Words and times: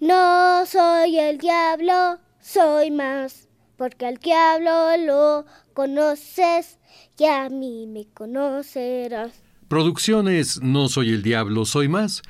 No 0.00 0.66
soy 0.66 1.18
el 1.18 1.38
diablo, 1.38 2.18
soy 2.40 2.90
más, 2.90 3.48
porque 3.76 4.06
al 4.06 4.16
diablo 4.16 4.96
lo 4.96 5.46
conoces 5.74 6.78
y 7.18 7.26
a 7.26 7.48
mí 7.48 7.86
me 7.86 8.06
conocerás. 8.12 9.42
Producciones 9.68 10.60
No 10.62 10.88
soy 10.88 11.10
el 11.10 11.22
diablo, 11.22 11.64
soy 11.64 11.88
más 11.88 12.22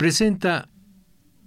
presenta 0.00 0.66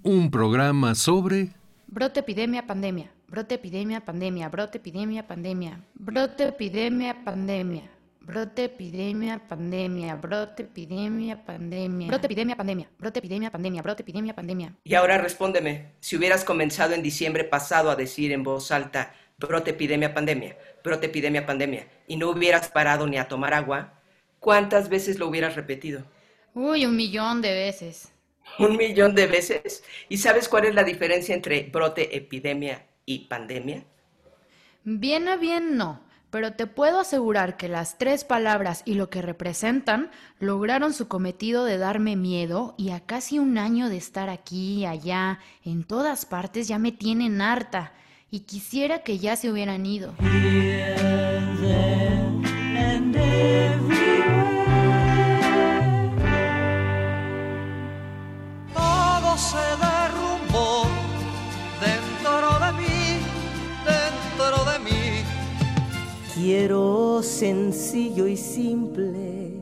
un 0.04 0.30
programa 0.30 0.94
sobre 0.94 1.50
brote 1.88 2.20
epidemia 2.20 2.64
pandemia, 2.64 3.10
brote 3.26 3.56
epidemia 3.56 4.04
pandemia, 4.04 4.48
brote 4.48 4.78
epidemia 4.78 5.26
pandemia, 5.26 5.80
brote 5.94 6.44
epidemia 6.44 7.24
pandemia. 7.24 7.90
Brote 8.26 8.64
epidemia 8.64 9.38
pandemia, 9.38 10.16
brote 10.16 10.62
epidemia 10.62 11.44
pandemia, 11.44 12.08
brote 12.08 12.24
epidemia 12.24 12.56
pandemia, 12.56 12.88
brote 12.98 13.18
epidemia 13.18 13.50
pandemia, 13.50 13.82
brote 13.82 14.02
epidemia 14.02 14.34
pandemia. 14.34 14.74
Y 14.82 14.94
ahora 14.94 15.18
respóndeme, 15.18 15.92
si 16.00 16.16
hubieras 16.16 16.42
comenzado 16.42 16.94
en 16.94 17.02
diciembre 17.02 17.44
pasado 17.44 17.90
a 17.90 17.96
decir 17.96 18.32
en 18.32 18.42
voz 18.42 18.72
alta, 18.72 19.14
brote 19.36 19.72
epidemia 19.72 20.14
pandemia, 20.14 20.56
brote 20.82 21.06
epidemia 21.06 21.44
pandemia, 21.44 21.86
y 22.06 22.16
no 22.16 22.30
hubieras 22.30 22.68
parado 22.68 23.06
ni 23.06 23.18
a 23.18 23.28
tomar 23.28 23.52
agua, 23.52 24.00
¿cuántas 24.40 24.88
veces 24.88 25.18
lo 25.18 25.28
hubieras 25.28 25.54
repetido? 25.54 26.02
Uy, 26.54 26.86
un 26.86 26.96
millón 26.96 27.42
de 27.42 27.52
veces. 27.52 28.10
¿Un 28.58 28.78
millón 28.78 29.14
de 29.14 29.26
veces? 29.26 29.84
¿Y 30.08 30.16
sabes 30.16 30.48
cuál 30.48 30.64
es 30.64 30.74
la 30.74 30.84
diferencia 30.84 31.34
entre 31.34 31.64
brote 31.64 32.16
epidemia 32.16 32.86
y 33.04 33.26
pandemia? 33.26 33.84
Bien 34.82 35.28
a 35.28 35.36
bien 35.36 35.76
no 35.76 36.13
pero 36.34 36.54
te 36.54 36.66
puedo 36.66 36.98
asegurar 36.98 37.56
que 37.56 37.68
las 37.68 37.96
tres 37.96 38.24
palabras 38.24 38.82
y 38.84 38.94
lo 38.94 39.08
que 39.08 39.22
representan 39.22 40.10
lograron 40.40 40.92
su 40.92 41.06
cometido 41.06 41.64
de 41.64 41.78
darme 41.78 42.16
miedo 42.16 42.74
y 42.76 42.90
a 42.90 42.98
casi 42.98 43.38
un 43.38 43.56
año 43.56 43.88
de 43.88 43.98
estar 43.98 44.28
aquí, 44.28 44.84
allá, 44.84 45.38
en 45.64 45.84
todas 45.84 46.26
partes 46.26 46.66
ya 46.66 46.80
me 46.80 46.90
tienen 46.90 47.40
harta 47.40 47.92
y 48.32 48.40
quisiera 48.40 49.04
que 49.04 49.20
ya 49.20 49.36
se 49.36 49.48
hubieran 49.48 49.86
ido. 49.86 50.12
Quiero 66.56 67.20
sencillo 67.24 68.28
y 68.28 68.36
simple 68.36 69.60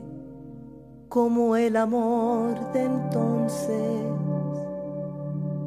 como 1.09 1.55
el 1.55 1.75
amor 1.75 2.71
de 2.71 2.83
entonces, 2.83 4.05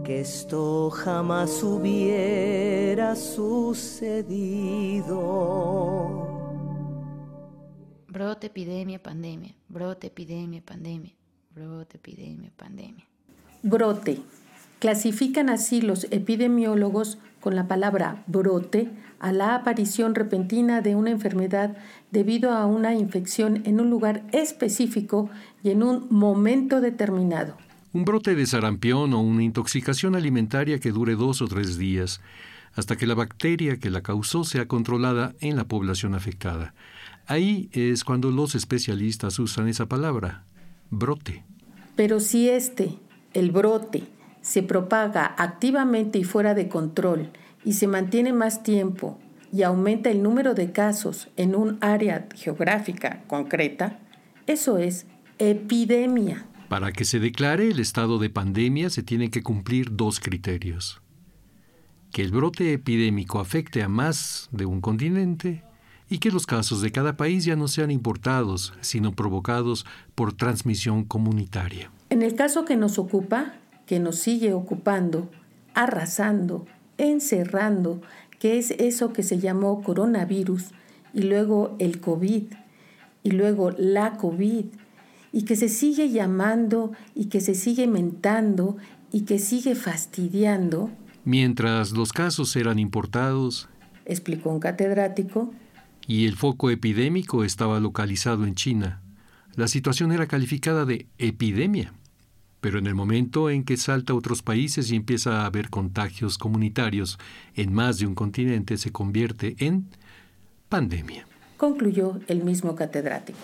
que 0.05 0.21
esto 0.21 0.89
jamás 0.91 1.65
hubiera 1.65 3.17
sucedido. 3.17 4.37
Brote, 8.07 8.47
epidemia, 8.47 9.03
pandemia, 9.03 9.57
brote, 9.69 10.07
epidemia, 10.07 10.63
pandemia, 10.65 11.17
brote, 11.53 11.97
epidemia, 11.97 12.53
pandemia. 12.57 13.05
Brote. 13.65 14.21
Clasifican 14.79 15.49
así 15.49 15.81
los 15.81 16.05
epidemiólogos 16.13 17.19
con 17.47 17.55
la 17.55 17.69
palabra 17.69 18.25
brote 18.27 18.91
a 19.21 19.31
la 19.31 19.55
aparición 19.55 20.17
repentina 20.17 20.81
de 20.81 20.97
una 20.97 21.13
enfermedad 21.13 21.77
debido 22.11 22.51
a 22.51 22.67
una 22.67 22.97
infección 22.97 23.63
en 23.67 23.79
un 23.79 23.89
lugar 23.89 24.25
específico 24.33 25.31
y 25.63 25.71
en 25.71 25.85
un 25.85 26.09
momento 26.11 26.81
determinado. 26.81 27.57
Un 27.93 28.05
brote 28.05 28.35
de 28.35 28.47
sarampión 28.47 29.15
o 29.15 29.21
una 29.21 29.45
intoxicación 29.45 30.17
alimentaria 30.17 30.81
que 30.81 30.91
dure 30.91 31.15
dos 31.15 31.41
o 31.41 31.47
tres 31.47 31.79
días, 31.79 32.21
hasta 32.75 32.97
que 32.97 33.07
la 33.07 33.15
bacteria 33.15 33.77
que 33.77 33.91
la 33.91 34.01
causó 34.01 34.43
sea 34.43 34.67
controlada 34.67 35.37
en 35.39 35.55
la 35.55 35.69
población 35.69 36.17
afectada. 36.17 36.75
Ahí 37.29 37.71
es 37.71 38.03
cuando 38.03 38.33
los 38.33 38.57
especialistas 38.57 39.39
usan 39.39 39.69
esa 39.69 39.87
palabra, 39.87 40.43
brote. 40.91 41.45
Pero 41.95 42.19
si 42.19 42.49
este, 42.49 42.99
el 43.35 43.53
brote, 43.53 44.03
se 44.47 44.63
propaga 44.63 45.35
activamente 45.39 46.21
y 46.21 46.25
fuera 46.25 46.55
de 46.55 46.69
control, 46.69 47.31
y 47.67 47.73
se 47.73 47.89
mantiene 47.89 48.33
más 48.33 48.63
tiempo 48.63 49.19
y 49.53 49.65
aumenta 49.65 50.09
el 50.09 50.23
número 50.23 50.55
de 50.55 50.71
casos 50.71 51.29
en 51.37 51.57
un 51.57 51.79
área 51.81 52.29
geográfica 52.35 53.25
concreta, 53.27 53.99
eso 54.47 54.79
es 54.79 55.07
epidemia. 55.39 56.47
Para 56.69 56.93
que 56.93 57.05
se 57.05 57.19
declare 57.19 57.69
el 57.69 57.81
estado 57.81 58.19
de 58.19 58.31
pandemia 58.31 58.89
se 58.89 59.03
tienen 59.03 59.31
que 59.31 59.43
cumplir 59.43 59.97
dos 59.97 60.21
criterios. 60.21 61.03
Que 62.13 62.23
el 62.23 62.31
brote 62.31 62.73
epidémico 62.73 63.41
afecte 63.41 63.83
a 63.83 63.89
más 63.89 64.49
de 64.53 64.65
un 64.65 64.81
continente 64.81 65.65
y 66.09 66.19
que 66.19 66.31
los 66.31 66.47
casos 66.47 66.83
de 66.83 66.93
cada 66.93 67.17
país 67.17 67.45
ya 67.45 67.57
no 67.57 67.67
sean 67.67 67.91
importados, 67.91 68.75
sino 68.81 69.13
provocados 69.13 69.87
por 70.15 70.33
transmisión 70.33 71.03
comunitaria. 71.03 71.91
En 72.11 72.23
el 72.23 72.37
caso 72.37 72.65
que 72.65 72.77
nos 72.77 72.97
ocupa, 73.01 73.55
que 73.87 73.99
nos 73.99 74.17
sigue 74.17 74.53
ocupando, 74.53 75.29
arrasando, 75.75 76.65
encerrando, 76.99 78.01
que 78.39 78.59
es 78.59 78.73
eso 78.73 79.13
que 79.13 79.23
se 79.23 79.39
llamó 79.39 79.83
coronavirus, 79.83 80.67
y 81.15 81.23
luego 81.23 81.77
el 81.79 82.01
COVID, 82.01 82.45
y 83.23 83.31
luego 83.31 83.71
la 83.77 84.17
COVID, 84.17 84.67
y 85.33 85.43
que 85.43 85.57
se 85.57 85.69
sigue 85.69 86.11
llamando 86.11 86.93
y 87.15 87.27
que 87.27 87.41
se 87.41 87.55
sigue 87.55 87.87
mentando 87.87 88.77
y 89.13 89.23
que 89.23 89.39
sigue 89.39 89.75
fastidiando. 89.75 90.91
Mientras 91.25 91.93
los 91.93 92.13
casos 92.13 92.55
eran 92.57 92.79
importados, 92.79 93.69
explicó 94.05 94.51
un 94.51 94.61
catedrático, 94.61 95.53
y 96.07 96.27
el 96.27 96.37
foco 96.37 96.71
epidémico 96.71 97.43
estaba 97.43 97.81
localizado 97.81 98.45
en 98.45 98.55
China, 98.55 99.03
la 99.57 99.69
situación 99.69 100.13
era 100.13 100.27
calificada 100.27 100.85
de 100.85 101.09
epidemia. 101.19 101.93
Pero 102.67 102.81
en 102.81 102.89
el 102.89 102.97
momento 102.97 103.49
en 103.49 103.63
que 103.63 103.77
salta 103.77 104.13
a 104.13 104.17
otros 104.17 104.43
países 104.43 104.91
y 104.91 104.97
empieza 104.97 105.43
a 105.43 105.47
haber 105.47 105.71
contagios 105.71 106.37
comunitarios 106.37 107.17
en 107.55 107.73
más 107.73 108.01
de 108.01 108.09
un 108.09 108.17
continente, 108.17 108.77
se 108.77 108.91
convierte 108.91 109.55
en 109.61 109.87
pandemia. 110.69 111.29
Concluyó 111.59 112.19
el 112.27 112.43
mismo 112.43 112.75
catedrático. 112.75 113.39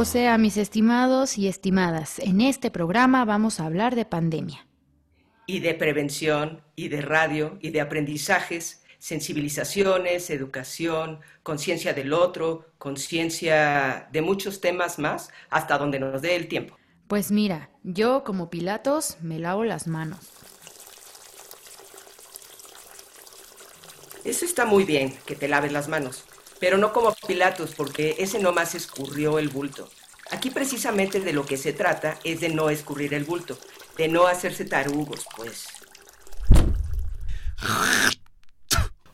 O 0.00 0.06
sea, 0.06 0.38
mis 0.38 0.56
estimados 0.56 1.36
y 1.36 1.46
estimadas, 1.46 2.20
en 2.20 2.40
este 2.40 2.70
programa 2.70 3.26
vamos 3.26 3.60
a 3.60 3.66
hablar 3.66 3.94
de 3.94 4.06
pandemia. 4.06 4.66
Y 5.44 5.60
de 5.60 5.74
prevención, 5.74 6.62
y 6.74 6.88
de 6.88 7.02
radio, 7.02 7.58
y 7.60 7.68
de 7.68 7.82
aprendizajes, 7.82 8.82
sensibilizaciones, 8.98 10.30
educación, 10.30 11.20
conciencia 11.42 11.92
del 11.92 12.14
otro, 12.14 12.72
conciencia 12.78 14.08
de 14.10 14.22
muchos 14.22 14.62
temas 14.62 14.98
más, 14.98 15.28
hasta 15.50 15.76
donde 15.76 16.00
nos 16.00 16.22
dé 16.22 16.34
el 16.34 16.48
tiempo. 16.48 16.78
Pues 17.06 17.30
mira, 17.30 17.68
yo 17.82 18.24
como 18.24 18.48
Pilatos 18.48 19.18
me 19.20 19.38
lavo 19.38 19.64
las 19.64 19.86
manos. 19.86 20.20
Eso 24.24 24.46
está 24.46 24.64
muy 24.64 24.84
bien, 24.84 25.14
que 25.26 25.36
te 25.36 25.46
laves 25.46 25.72
las 25.72 25.88
manos 25.88 26.24
pero 26.60 26.78
no 26.78 26.92
como 26.92 27.16
Pilatos, 27.26 27.74
porque 27.74 28.16
ese 28.18 28.38
nomás 28.38 28.74
escurrió 28.74 29.38
el 29.38 29.48
bulto. 29.48 29.90
Aquí 30.30 30.50
precisamente 30.50 31.18
de 31.18 31.32
lo 31.32 31.44
que 31.44 31.56
se 31.56 31.72
trata 31.72 32.18
es 32.22 32.40
de 32.40 32.50
no 32.50 32.70
escurrir 32.70 33.14
el 33.14 33.24
bulto, 33.24 33.58
de 33.96 34.08
no 34.08 34.26
hacerse 34.26 34.64
tarugos, 34.64 35.24
pues. 35.36 35.66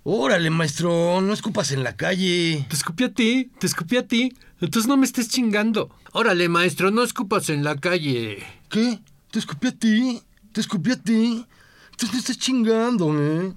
Órale, 0.03 0.51
maestro, 0.51 1.21
no 1.21 1.33
escupas 1.33 1.73
en 1.73 1.83
la 1.83 1.97
calle. 1.97 2.67
Te 2.69 2.77
escupí 2.77 3.05
a 3.05 3.15
ti, 3.15 3.51
te 3.59 3.67
escupí 3.67 3.97
a 3.97 4.07
ti. 4.07 4.33
Entonces 4.61 4.89
no 4.89 4.97
me 4.97 5.07
estés 5.07 5.29
chingando. 5.29 5.91
Órale, 6.13 6.49
maestro, 6.49 6.91
no 6.91 7.03
escupas 7.03 7.49
en 7.49 7.65
la 7.65 7.77
calle. 7.77 8.45
¿Qué? 8.69 9.01
¿Te 9.31 9.39
escupí 9.39 9.69
a 9.69 9.73
ti? 9.73 10.23
¿Te 10.53 10.61
escupí 10.61 10.93
a 10.93 10.97
ti? 10.97 11.47
Entonces 11.91 12.13
no 12.13 12.19
estés 12.19 12.39
chingando, 12.39 13.15
¿eh? 13.19 13.53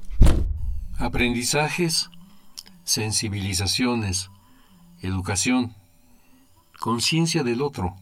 Aprendizajes 0.97 2.09
sensibilizaciones, 2.89 4.31
educación, 5.03 5.75
conciencia 6.79 7.43
del 7.43 7.61
otro, 7.61 7.95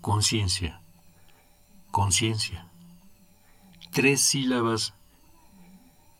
conciencia, 0.00 0.80
conciencia. 1.90 2.68
Tres 3.90 4.20
sílabas 4.20 4.94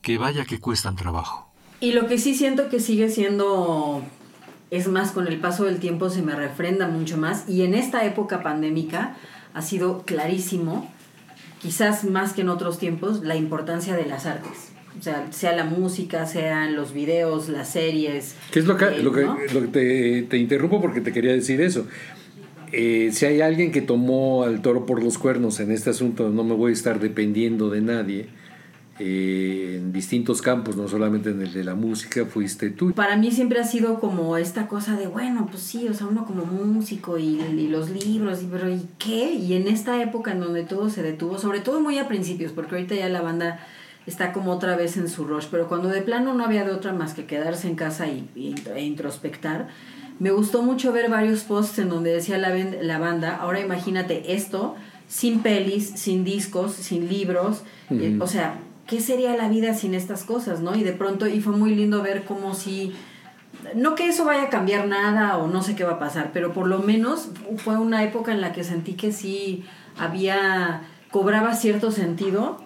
que 0.00 0.18
vaya 0.18 0.44
que 0.44 0.58
cuestan 0.58 0.96
trabajo. 0.96 1.48
Y 1.78 1.92
lo 1.92 2.08
que 2.08 2.18
sí 2.18 2.34
siento 2.34 2.68
que 2.68 2.80
sigue 2.80 3.08
siendo, 3.08 4.02
es 4.72 4.88
más, 4.88 5.12
con 5.12 5.28
el 5.28 5.38
paso 5.38 5.62
del 5.62 5.78
tiempo 5.78 6.10
se 6.10 6.22
me 6.22 6.34
refrenda 6.34 6.88
mucho 6.88 7.16
más, 7.18 7.48
y 7.48 7.62
en 7.62 7.72
esta 7.72 8.04
época 8.04 8.42
pandémica 8.42 9.16
ha 9.54 9.62
sido 9.62 10.02
clarísimo 10.02 10.90
quizás 11.60 12.02
más 12.02 12.32
que 12.32 12.40
en 12.40 12.48
otros 12.48 12.80
tiempos, 12.80 13.22
la 13.22 13.36
importancia 13.36 13.94
de 13.94 14.06
las 14.06 14.26
artes. 14.26 14.71
O 14.98 15.02
sea, 15.02 15.32
sea 15.32 15.56
la 15.56 15.64
música, 15.64 16.26
sean 16.26 16.76
los 16.76 16.92
videos, 16.92 17.48
las 17.48 17.70
series. 17.72 18.36
¿Qué 18.50 18.58
es 18.58 18.66
lo 18.66 18.76
que, 18.76 18.84
eh, 18.86 19.02
lo 19.02 19.12
que, 19.12 19.22
¿no? 19.22 19.36
lo 19.52 19.60
que 19.62 19.68
te, 19.68 20.22
te 20.22 20.36
interrumpo 20.38 20.80
porque 20.80 21.00
te 21.00 21.12
quería 21.12 21.32
decir 21.32 21.60
eso? 21.62 21.86
Eh, 22.72 23.10
si 23.12 23.26
hay 23.26 23.40
alguien 23.42 23.70
que 23.72 23.82
tomó 23.82 24.44
al 24.44 24.62
toro 24.62 24.86
por 24.86 25.02
los 25.02 25.18
cuernos 25.18 25.60
en 25.60 25.70
este 25.72 25.90
asunto, 25.90 26.30
no 26.30 26.44
me 26.44 26.54
voy 26.54 26.70
a 26.70 26.74
estar 26.74 27.00
dependiendo 27.00 27.70
de 27.70 27.80
nadie. 27.82 28.28
eh, 28.98 29.76
en 29.78 29.92
distintos 29.92 30.42
campos, 30.42 30.76
no 30.76 30.86
solamente 30.86 31.30
en 31.30 31.40
el 31.40 31.52
de 31.52 31.64
la 31.64 31.74
música, 31.74 32.26
fuiste 32.26 32.70
tú. 32.70 32.92
Para 32.92 33.16
mí 33.16 33.30
siempre 33.32 33.58
ha 33.58 33.64
sido 33.64 33.98
como 33.98 34.36
esta 34.36 34.68
cosa 34.68 34.96
de, 34.96 35.06
bueno, 35.06 35.48
pues 35.50 35.62
sí, 35.62 35.88
o 35.88 35.94
sea, 35.94 36.06
uno 36.06 36.24
como 36.26 36.44
músico 36.44 37.18
y, 37.18 37.40
y 37.40 37.68
los 37.68 37.90
libros, 37.90 38.42
y, 38.42 38.46
pero 38.46 38.70
¿y 38.70 38.86
qué? 38.98 39.32
Y 39.32 39.54
en 39.54 39.66
esta 39.66 40.00
época 40.02 40.32
en 40.32 40.40
donde 40.40 40.64
todo 40.64 40.90
se 40.90 41.02
detuvo, 41.02 41.38
sobre 41.38 41.60
todo 41.60 41.80
muy 41.80 41.98
a 41.98 42.06
principios, 42.06 42.52
porque 42.52 42.74
ahorita 42.76 42.94
ya 42.94 43.08
la 43.08 43.22
banda 43.22 43.66
está 44.06 44.32
como 44.32 44.52
otra 44.52 44.76
vez 44.76 44.96
en 44.96 45.08
su 45.08 45.24
rush, 45.24 45.46
pero 45.50 45.68
cuando 45.68 45.88
de 45.88 46.02
plano 46.02 46.34
no 46.34 46.44
había 46.44 46.64
de 46.64 46.72
otra 46.72 46.92
más 46.92 47.14
que 47.14 47.24
quedarse 47.26 47.68
en 47.68 47.74
casa 47.76 48.06
y, 48.08 48.28
y- 48.34 48.54
e 48.74 48.82
introspectar, 48.82 49.68
me 50.18 50.30
gustó 50.30 50.62
mucho 50.62 50.92
ver 50.92 51.10
varios 51.10 51.42
posts 51.44 51.78
en 51.78 51.88
donde 51.88 52.12
decía 52.12 52.38
la 52.38 52.98
banda, 52.98 53.36
ahora 53.36 53.60
imagínate 53.60 54.34
esto, 54.34 54.74
sin 55.08 55.40
pelis, 55.40 55.90
sin 55.96 56.24
discos, 56.24 56.72
sin 56.72 57.08
libros, 57.08 57.62
eh, 57.90 58.16
o 58.20 58.26
sea, 58.26 58.54
¿qué 58.86 59.00
sería 59.00 59.36
la 59.36 59.48
vida 59.48 59.74
sin 59.74 59.94
estas 59.94 60.24
cosas, 60.24 60.60
no? 60.60 60.74
Y 60.74 60.82
de 60.82 60.92
pronto, 60.92 61.26
y 61.26 61.40
fue 61.40 61.52
muy 61.56 61.74
lindo 61.74 62.02
ver 62.02 62.24
cómo 62.24 62.54
si, 62.54 62.92
no 63.74 63.94
que 63.94 64.08
eso 64.08 64.24
vaya 64.24 64.44
a 64.44 64.48
cambiar 64.48 64.86
nada 64.88 65.36
o 65.38 65.46
no 65.48 65.62
sé 65.62 65.74
qué 65.76 65.84
va 65.84 65.92
a 65.92 65.98
pasar, 65.98 66.30
pero 66.32 66.52
por 66.52 66.66
lo 66.66 66.78
menos 66.80 67.28
fue 67.58 67.76
una 67.78 68.02
época 68.02 68.32
en 68.32 68.40
la 68.40 68.52
que 68.52 68.64
sentí 68.64 68.94
que 68.94 69.12
sí 69.12 69.64
había, 69.98 70.82
cobraba 71.10 71.54
cierto 71.54 71.90
sentido 71.90 72.62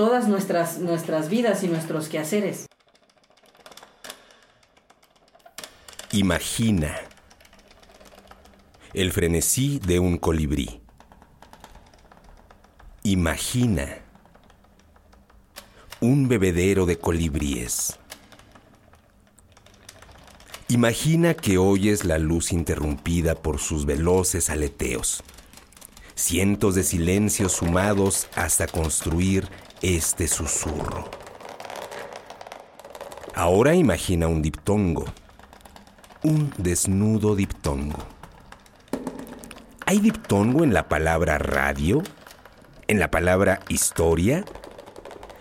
todas 0.00 0.28
nuestras, 0.28 0.78
nuestras 0.78 1.28
vidas 1.28 1.62
y 1.62 1.68
nuestros 1.68 2.08
quehaceres. 2.08 2.64
Imagina 6.12 6.96
el 8.94 9.12
frenesí 9.12 9.78
de 9.78 9.98
un 9.98 10.16
colibrí. 10.16 10.80
Imagina 13.02 13.98
un 16.00 16.28
bebedero 16.28 16.86
de 16.86 16.98
colibríes. 16.98 17.98
Imagina 20.68 21.34
que 21.34 21.58
oyes 21.58 22.06
la 22.06 22.16
luz 22.16 22.52
interrumpida 22.52 23.34
por 23.34 23.58
sus 23.58 23.84
veloces 23.84 24.48
aleteos. 24.48 25.22
Cientos 26.14 26.74
de 26.74 26.84
silencios 26.84 27.52
sumados 27.52 28.28
hasta 28.34 28.66
construir 28.66 29.46
este 29.82 30.28
susurro. 30.28 31.08
Ahora 33.34 33.74
imagina 33.74 34.26
un 34.26 34.42
diptongo 34.42 35.04
un 36.22 36.52
desnudo 36.58 37.34
diptongo. 37.34 37.98
¿Hay 39.86 40.00
diptongo 40.00 40.64
en 40.64 40.74
la 40.74 40.88
palabra 40.88 41.38
radio? 41.38 42.02
¿En 42.88 43.00
la 43.00 43.10
palabra 43.10 43.60
historia? 43.68 44.44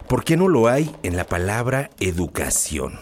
¿Por 0.08 0.24
qué 0.24 0.38
no 0.38 0.48
lo 0.48 0.68
hay 0.68 0.96
en 1.04 1.18
la 1.18 1.26
palabra 1.26 1.90
educación? 2.00 3.00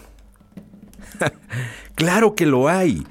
claro 1.94 2.34
que 2.34 2.46
lo 2.46 2.68
hay. 2.68 3.06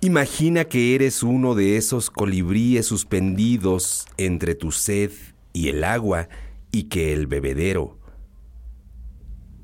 Imagina 0.00 0.66
que 0.66 0.94
eres 0.94 1.22
uno 1.22 1.54
de 1.54 1.78
esos 1.78 2.10
colibríes 2.10 2.86
suspendidos 2.86 4.06
entre 4.18 4.54
tu 4.54 4.70
sed 4.70 5.10
y 5.52 5.68
el 5.68 5.82
agua 5.82 6.28
y 6.72 6.84
que 6.84 7.12
el 7.12 7.26
bebedero 7.26 7.98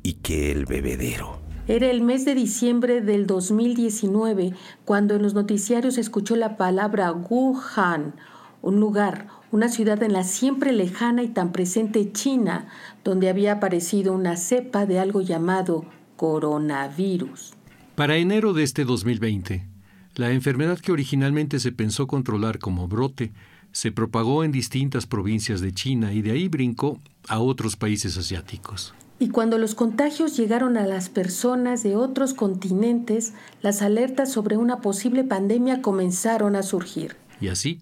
y 0.03 0.15
que 0.15 0.51
el 0.51 0.67
bebedero 0.67 1.41
Era 1.69 1.91
el 1.91 2.03
mes 2.03 2.25
de 2.25 2.35
diciembre 2.35 3.01
del 3.01 3.27
2019 3.27 4.53
cuando 4.85 5.15
en 5.15 5.23
los 5.23 5.35
noticiarios 5.35 5.95
se 5.95 6.01
escuchó 6.01 6.37
la 6.37 6.57
palabra 6.57 7.13
Wuhan, 7.13 8.15
un 8.63 8.81
lugar, 8.81 9.29
una 9.53 9.69
ciudad 9.69 10.03
en 10.03 10.13
la 10.13 10.25
siempre 10.25 10.73
lejana 10.73 11.23
y 11.23 11.29
tan 11.29 11.53
presente 11.53 12.11
China, 12.13 12.69
donde 13.05 13.29
había 13.29 13.53
aparecido 13.53 14.13
una 14.15 14.37
cepa 14.37 14.87
de 14.87 14.99
algo 14.99 15.21
llamado 15.21 15.85
coronavirus. 16.17 17.53
Para 17.95 18.17
enero 18.17 18.55
de 18.55 18.63
este 18.63 18.85
2020, 18.85 19.69
la 20.15 20.31
enfermedad 20.31 20.79
que 20.79 20.93
originalmente 20.93 21.59
se 21.59 21.73
pensó 21.73 22.07
controlar 22.07 22.59
como 22.59 22.89
brote 22.89 23.33
se 23.73 23.91
propagó 23.93 24.45
en 24.45 24.53
distintas 24.53 25.07
provincias 25.07 25.61
de 25.61 25.73
China 25.73 26.13
y 26.13 26.23
de 26.23 26.33
ahí 26.33 26.49
brincó 26.49 27.01
a 27.29 27.41
otros 27.41 27.77
países 27.77 28.17
asiáticos. 28.17 28.95
Y 29.19 29.29
cuando 29.29 29.57
los 29.57 29.75
contagios 29.75 30.37
llegaron 30.37 30.77
a 30.77 30.87
las 30.87 31.09
personas 31.09 31.83
de 31.83 31.97
otros 31.97 32.35
continentes, 32.35 33.35
las 33.63 33.81
alertas 33.81 34.33
sobre 34.33 34.57
una 34.57 34.81
posible 34.81 35.23
pandemia 35.23 35.81
comenzaron 35.81 36.57
a 36.57 36.63
surgir. 36.63 37.17
Y 37.41 37.49
así, 37.49 37.81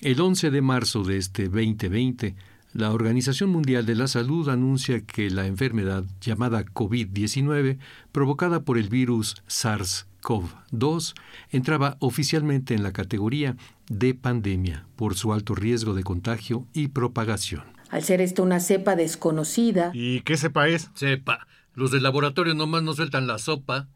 el 0.00 0.20
11 0.20 0.50
de 0.50 0.62
marzo 0.62 1.04
de 1.04 1.18
este 1.18 1.44
2020, 1.44 2.34
la 2.74 2.90
Organización 2.90 3.50
Mundial 3.50 3.86
de 3.86 3.94
la 3.94 4.08
Salud 4.08 4.48
anuncia 4.48 5.00
que 5.06 5.30
la 5.30 5.46
enfermedad 5.46 6.04
llamada 6.20 6.64
COVID-19, 6.64 7.78
provocada 8.10 8.64
por 8.64 8.78
el 8.78 8.88
virus 8.88 9.36
SARS-CoV-2, 9.48 11.14
entraba 11.50 11.96
oficialmente 12.00 12.74
en 12.74 12.82
la 12.82 12.92
categoría 12.92 13.56
de 13.88 14.14
pandemia 14.14 14.86
por 14.96 15.14
su 15.14 15.32
alto 15.32 15.54
riesgo 15.54 15.94
de 15.94 16.02
contagio 16.02 16.66
y 16.72 16.88
propagación. 16.88 17.62
Al 17.90 18.02
ser 18.02 18.20
esta 18.20 18.42
una 18.42 18.58
cepa 18.58 18.96
desconocida, 18.96 19.92
¿Y 19.94 20.22
qué 20.22 20.36
cepa 20.36 20.66
es? 20.66 20.90
Sepa, 20.94 21.46
los 21.74 21.92
del 21.92 22.02
laboratorio 22.02 22.54
nomás 22.54 22.82
nos 22.82 22.96
sueltan 22.96 23.28
la 23.28 23.38
sopa, 23.38 23.86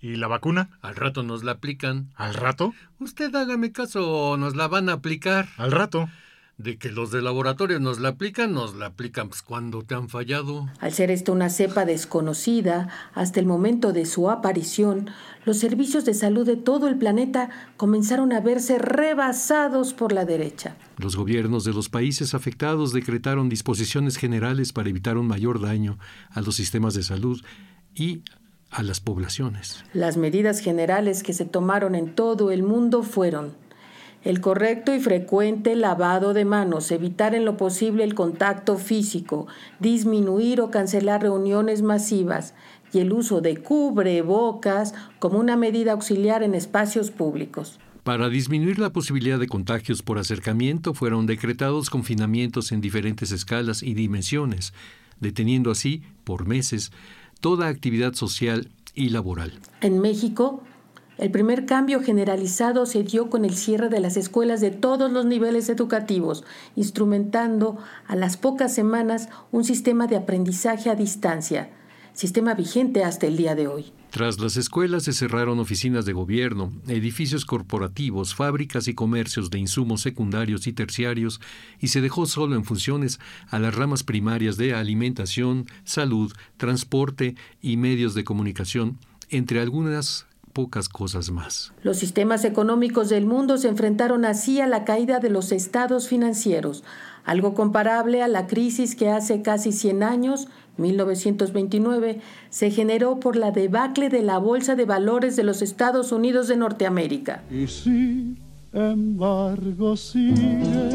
¿Y 0.00 0.16
la 0.16 0.28
vacuna? 0.28 0.70
al 0.80 0.96
rato 0.96 1.22
nos 1.22 1.44
la 1.44 1.52
aplican. 1.52 2.10
¿Al 2.14 2.32
rato? 2.34 2.72
Usted 2.98 3.34
hágame 3.34 3.72
caso, 3.72 4.36
nos 4.38 4.56
la 4.56 4.66
van 4.68 4.88
a 4.88 4.94
aplicar. 4.94 5.48
Al 5.58 5.72
rato. 5.72 6.08
De 6.56 6.78
que 6.78 6.90
los 6.90 7.10
del 7.10 7.24
laboratorio 7.24 7.80
nos 7.80 7.98
la 7.98 8.10
aplican, 8.10 8.52
nos 8.52 8.74
la 8.76 8.86
aplican 8.86 9.28
pues, 9.28 9.42
cuando 9.42 9.82
te 9.82 9.94
han 9.94 10.08
fallado. 10.08 10.68
al 10.80 10.92
ser 10.92 11.10
esta 11.10 11.32
una 11.32 11.50
cepa 11.50 11.84
desconocida, 11.84 12.88
hasta 13.12 13.40
el 13.40 13.46
momento 13.46 13.92
de 13.92 14.06
su 14.06 14.30
aparición, 14.30 15.10
los 15.44 15.58
servicios 15.58 16.04
de 16.04 16.14
salud 16.14 16.46
de 16.46 16.56
todo 16.56 16.86
el 16.88 16.96
planeta 16.96 17.50
comenzaron 17.76 18.32
a 18.32 18.40
verse 18.40 18.78
rebasados 18.78 19.92
por 19.94 20.12
la 20.12 20.24
derecha. 20.24 20.76
Los 20.96 21.16
gobiernos 21.16 21.64
de 21.64 21.72
los 21.72 21.88
países 21.88 22.34
afectados 22.34 22.92
decretaron 22.92 23.48
disposiciones 23.48 24.16
generales 24.16 24.72
para 24.72 24.88
evitar 24.88 25.18
un 25.18 25.26
mayor 25.26 25.60
daño 25.60 25.98
a 26.30 26.40
los 26.40 26.54
sistemas 26.54 26.94
de 26.94 27.02
salud 27.02 27.42
y 27.94 28.22
a 28.70 28.82
las 28.82 29.00
poblaciones. 29.00 29.84
Las 29.92 30.16
medidas 30.16 30.60
generales 30.60 31.22
que 31.22 31.32
se 31.32 31.44
tomaron 31.44 31.94
en 31.94 32.14
todo 32.14 32.50
el 32.50 32.62
mundo 32.62 33.02
fueron 33.02 33.52
el 34.24 34.40
correcto 34.40 34.94
y 34.94 35.00
frecuente 35.00 35.76
lavado 35.76 36.32
de 36.32 36.44
manos, 36.44 36.90
evitar 36.90 37.34
en 37.34 37.44
lo 37.44 37.56
posible 37.56 38.04
el 38.04 38.14
contacto 38.14 38.78
físico, 38.78 39.46
disminuir 39.80 40.60
o 40.60 40.70
cancelar 40.70 41.22
reuniones 41.22 41.82
masivas 41.82 42.54
y 42.92 43.00
el 43.00 43.12
uso 43.12 43.40
de 43.40 43.58
cubrebocas 43.58 44.94
como 45.18 45.38
una 45.38 45.56
medida 45.56 45.92
auxiliar 45.92 46.42
en 46.42 46.54
espacios 46.54 47.10
públicos. 47.10 47.78
Para 48.02 48.28
disminuir 48.28 48.78
la 48.78 48.90
posibilidad 48.90 49.38
de 49.38 49.46
contagios 49.46 50.02
por 50.02 50.18
acercamiento 50.18 50.94
fueron 50.94 51.26
decretados 51.26 51.90
confinamientos 51.90 52.72
en 52.72 52.80
diferentes 52.80 53.32
escalas 53.32 53.82
y 53.82 53.94
dimensiones, 53.94 54.72
deteniendo 55.20 55.70
así, 55.70 56.02
por 56.24 56.46
meses, 56.46 56.92
toda 57.40 57.68
actividad 57.68 58.14
social 58.14 58.70
y 58.94 59.08
laboral. 59.08 59.52
En 59.80 60.00
México, 60.00 60.62
el 61.16 61.30
primer 61.30 61.64
cambio 61.64 62.02
generalizado 62.02 62.86
se 62.86 63.04
dio 63.04 63.30
con 63.30 63.44
el 63.44 63.54
cierre 63.54 63.88
de 63.88 64.00
las 64.00 64.16
escuelas 64.16 64.60
de 64.60 64.70
todos 64.70 65.12
los 65.12 65.26
niveles 65.26 65.68
educativos, 65.68 66.44
instrumentando 66.74 67.78
a 68.06 68.16
las 68.16 68.36
pocas 68.36 68.74
semanas 68.74 69.28
un 69.52 69.64
sistema 69.64 70.06
de 70.06 70.16
aprendizaje 70.16 70.90
a 70.90 70.96
distancia, 70.96 71.70
sistema 72.14 72.54
vigente 72.54 73.04
hasta 73.04 73.26
el 73.26 73.36
día 73.36 73.54
de 73.54 73.68
hoy. 73.68 73.92
Tras 74.10 74.38
las 74.38 74.56
escuelas 74.56 75.04
se 75.04 75.12
cerraron 75.12 75.58
oficinas 75.58 76.04
de 76.04 76.12
gobierno, 76.12 76.72
edificios 76.86 77.44
corporativos, 77.44 78.34
fábricas 78.34 78.86
y 78.86 78.94
comercios 78.94 79.50
de 79.50 79.58
insumos 79.58 80.02
secundarios 80.02 80.68
y 80.68 80.72
terciarios, 80.72 81.40
y 81.80 81.88
se 81.88 82.00
dejó 82.00 82.26
solo 82.26 82.54
en 82.54 82.64
funciones 82.64 83.18
a 83.48 83.58
las 83.58 83.74
ramas 83.74 84.04
primarias 84.04 84.56
de 84.56 84.72
alimentación, 84.72 85.66
salud, 85.82 86.32
transporte 86.56 87.34
y 87.60 87.76
medios 87.76 88.14
de 88.14 88.22
comunicación, 88.22 88.98
entre 89.30 89.60
algunas 89.60 90.26
pocas 90.54 90.88
cosas 90.88 91.30
más. 91.30 91.74
Los 91.82 91.98
sistemas 91.98 92.44
económicos 92.46 93.10
del 93.10 93.26
mundo 93.26 93.58
se 93.58 93.68
enfrentaron 93.68 94.24
así 94.24 94.60
a 94.60 94.66
la 94.66 94.84
caída 94.84 95.18
de 95.18 95.28
los 95.28 95.52
estados 95.52 96.08
financieros, 96.08 96.84
algo 97.24 97.52
comparable 97.52 98.22
a 98.22 98.28
la 98.28 98.46
crisis 98.46 98.94
que 98.94 99.10
hace 99.10 99.42
casi 99.42 99.72
100 99.72 100.02
años, 100.02 100.48
1929, 100.78 102.20
se 102.48 102.70
generó 102.70 103.20
por 103.20 103.36
la 103.36 103.50
debacle 103.50 104.08
de 104.08 104.22
la 104.22 104.38
Bolsa 104.38 104.76
de 104.76 104.86
Valores 104.86 105.36
de 105.36 105.44
los 105.44 105.60
Estados 105.60 106.12
Unidos 106.12 106.48
de 106.48 106.56
Norteamérica. 106.56 107.42
Y 107.50 107.66
sin 107.66 108.38
embargo 108.72 109.96
sigue 109.96 110.94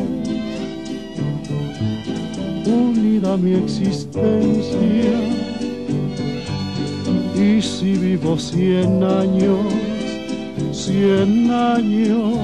vida 3.19 3.37
mi 3.37 3.53
existencia. 3.55 5.38
Y 7.39 7.61
si 7.61 7.93
vivo 7.93 8.37
cien 8.37 9.01
años, 9.01 9.73
cien 10.73 11.49
años 11.49 12.37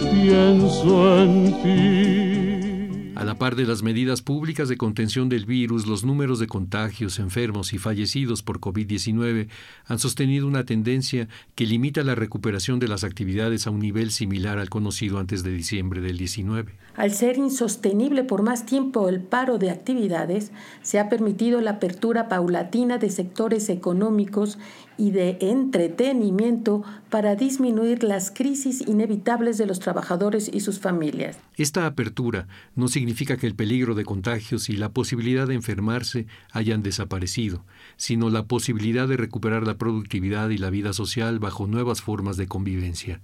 pienso 0.00 1.22
en 1.22 1.62
ti. 1.62 2.68
A 3.14 3.24
la 3.24 3.36
par 3.36 3.56
de 3.56 3.66
las 3.66 3.82
medidas 3.82 4.22
públicas 4.22 4.68
de 4.68 4.78
contención 4.78 5.28
del 5.28 5.44
virus, 5.44 5.86
los 5.86 6.02
números 6.04 6.38
de 6.38 6.46
contagios, 6.46 7.18
enfermos 7.18 7.74
y 7.74 7.78
fallecidos 7.78 8.42
por 8.42 8.60
COVID-19 8.60 9.48
han 9.84 9.98
sostenido 9.98 10.46
una 10.46 10.64
tendencia 10.64 11.28
que 11.54 11.66
limita 11.66 12.02
la 12.02 12.14
recuperación 12.14 12.78
de 12.78 12.88
las 12.88 13.04
actividades 13.04 13.66
a 13.66 13.70
un 13.70 13.80
nivel 13.80 14.12
similar 14.12 14.58
al 14.58 14.70
conocido 14.70 15.18
antes 15.18 15.42
de 15.42 15.50
diciembre 15.50 16.00
del 16.00 16.16
19. 16.16 16.72
Al 16.98 17.12
ser 17.12 17.38
insostenible 17.38 18.24
por 18.24 18.42
más 18.42 18.66
tiempo 18.66 19.08
el 19.08 19.20
paro 19.20 19.58
de 19.58 19.70
actividades, 19.70 20.50
se 20.82 20.98
ha 20.98 21.08
permitido 21.08 21.60
la 21.60 21.70
apertura 21.70 22.28
paulatina 22.28 22.98
de 22.98 23.08
sectores 23.08 23.68
económicos 23.68 24.58
y 24.96 25.12
de 25.12 25.38
entretenimiento 25.40 26.82
para 27.08 27.36
disminuir 27.36 28.02
las 28.02 28.32
crisis 28.32 28.80
inevitables 28.80 29.58
de 29.58 29.66
los 29.66 29.78
trabajadores 29.78 30.50
y 30.52 30.58
sus 30.58 30.80
familias. 30.80 31.38
Esta 31.56 31.86
apertura 31.86 32.48
no 32.74 32.88
significa 32.88 33.36
que 33.36 33.46
el 33.46 33.54
peligro 33.54 33.94
de 33.94 34.04
contagios 34.04 34.68
y 34.68 34.76
la 34.76 34.88
posibilidad 34.88 35.46
de 35.46 35.54
enfermarse 35.54 36.26
hayan 36.50 36.82
desaparecido, 36.82 37.64
sino 37.96 38.28
la 38.28 38.46
posibilidad 38.46 39.06
de 39.06 39.16
recuperar 39.16 39.64
la 39.64 39.78
productividad 39.78 40.50
y 40.50 40.58
la 40.58 40.70
vida 40.70 40.92
social 40.92 41.38
bajo 41.38 41.68
nuevas 41.68 42.02
formas 42.02 42.36
de 42.36 42.48
convivencia. 42.48 43.20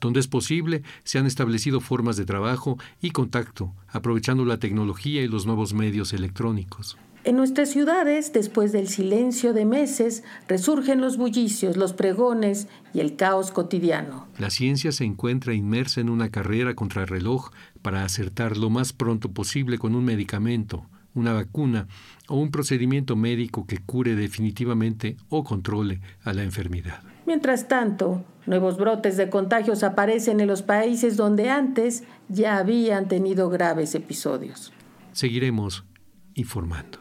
Donde 0.00 0.20
es 0.20 0.28
posible, 0.28 0.82
se 1.04 1.18
han 1.18 1.26
establecido 1.26 1.80
formas 1.80 2.16
de 2.16 2.24
trabajo 2.24 2.78
y 3.00 3.10
contacto, 3.10 3.72
aprovechando 3.88 4.44
la 4.44 4.58
tecnología 4.58 5.22
y 5.22 5.28
los 5.28 5.46
nuevos 5.46 5.74
medios 5.74 6.12
electrónicos. 6.12 6.96
En 7.24 7.36
nuestras 7.36 7.70
ciudades, 7.70 8.32
después 8.32 8.72
del 8.72 8.88
silencio 8.88 9.52
de 9.52 9.64
meses, 9.64 10.22
resurgen 10.46 11.00
los 11.00 11.16
bullicios, 11.16 11.76
los 11.76 11.92
pregones 11.92 12.68
y 12.94 13.00
el 13.00 13.16
caos 13.16 13.50
cotidiano. 13.50 14.28
La 14.38 14.50
ciencia 14.50 14.92
se 14.92 15.04
encuentra 15.04 15.52
inmersa 15.52 16.00
en 16.00 16.10
una 16.10 16.30
carrera 16.30 16.74
contra 16.74 17.02
el 17.02 17.08
reloj 17.08 17.50
para 17.82 18.04
acertar 18.04 18.56
lo 18.56 18.70
más 18.70 18.92
pronto 18.92 19.32
posible 19.32 19.78
con 19.78 19.94
un 19.94 20.04
medicamento, 20.04 20.86
una 21.14 21.32
vacuna 21.32 21.88
o 22.28 22.36
un 22.36 22.50
procedimiento 22.50 23.16
médico 23.16 23.66
que 23.66 23.78
cure 23.78 24.14
definitivamente 24.14 25.16
o 25.28 25.44
controle 25.44 26.00
a 26.22 26.32
la 26.32 26.44
enfermedad. 26.44 27.02
Mientras 27.28 27.68
tanto, 27.68 28.24
nuevos 28.46 28.78
brotes 28.78 29.18
de 29.18 29.28
contagios 29.28 29.82
aparecen 29.82 30.40
en 30.40 30.46
los 30.46 30.62
países 30.62 31.18
donde 31.18 31.50
antes 31.50 32.04
ya 32.30 32.56
habían 32.56 33.06
tenido 33.06 33.50
graves 33.50 33.94
episodios. 33.94 34.72
Seguiremos 35.12 35.84
informando. 36.32 37.00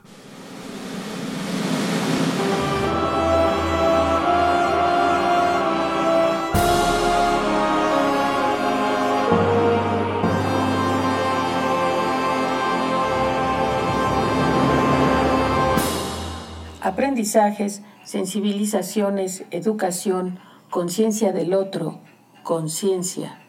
Aprendizajes, 16.81 17.81
sensibilizaciones, 18.07 19.43
educación, 19.51 20.39
conciencia 20.69 21.33
del 21.33 21.53
otro, 21.53 21.99
conciencia. 22.41 23.41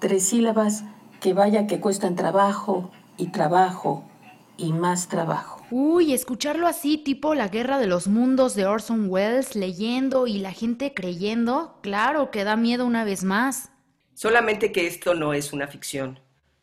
Tres 0.00 0.26
sílabas 0.26 0.82
que 1.20 1.34
vaya 1.34 1.68
que 1.68 1.78
cuestan 1.78 2.16
trabajo 2.16 2.90
y 3.16 3.28
trabajo 3.28 4.04
y 4.56 4.72
más 4.72 5.06
trabajo. 5.06 5.64
Uy, 5.70 6.12
escucharlo 6.12 6.66
así, 6.66 6.98
tipo 6.98 7.36
la 7.36 7.46
guerra 7.46 7.78
de 7.78 7.86
los 7.86 8.08
mundos 8.08 8.56
de 8.56 8.66
Orson 8.66 9.08
Welles, 9.08 9.54
leyendo 9.54 10.26
y 10.26 10.38
la 10.38 10.50
gente 10.50 10.92
creyendo, 10.92 11.78
claro 11.80 12.32
que 12.32 12.42
da 12.42 12.56
miedo 12.56 12.84
una 12.84 13.04
vez 13.04 13.22
más. 13.22 13.70
Solamente 14.14 14.72
que 14.72 14.88
esto 14.88 15.14
no 15.14 15.32
es 15.32 15.52
una 15.52 15.68
ficción. 15.68 16.18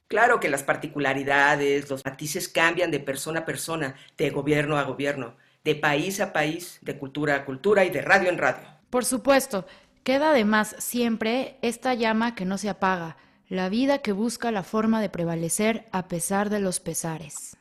Claro 0.08 0.42
que 0.42 0.50
las 0.50 0.64
particularidades, 0.64 1.90
los 1.90 2.04
matices 2.04 2.50
cambian 2.50 2.92
de 2.92 3.00
persona 3.00 3.40
a 3.40 3.46
persona, 3.46 3.96
de 4.18 4.30
gobierno 4.30 4.78
a 4.78 4.84
gobierno, 4.84 5.36
de 5.63 5.75
país 5.75 6.20
a 6.20 6.34
país, 6.34 6.80
de 6.82 6.98
cultura 6.98 7.36
a 7.36 7.46
cultura 7.46 7.86
y 7.86 7.89
de 7.89 8.01
radio 8.01 8.30
en 8.30 8.38
radio. 8.38 8.68
Por 8.89 9.06
supuesto, 9.06 9.65
queda 10.03 10.32
además 10.32 10.75
siempre 10.80 11.58
esta 11.62 11.94
llama 11.94 12.36
que 12.36 12.46
no 12.46 12.58
se 12.58 12.70
apaga, 12.70 13.18
la 13.48 13.70
vida 13.70 14.00
que 14.00 14.12
busca 14.12 14.51
la 14.51 14.63
forma 14.63 15.01
de 15.01 15.10
prevalecer 15.10 15.86
a 15.91 16.08
pesar 16.08 16.50
de 16.50 16.60
los 16.60 16.80
pesares 16.80 17.58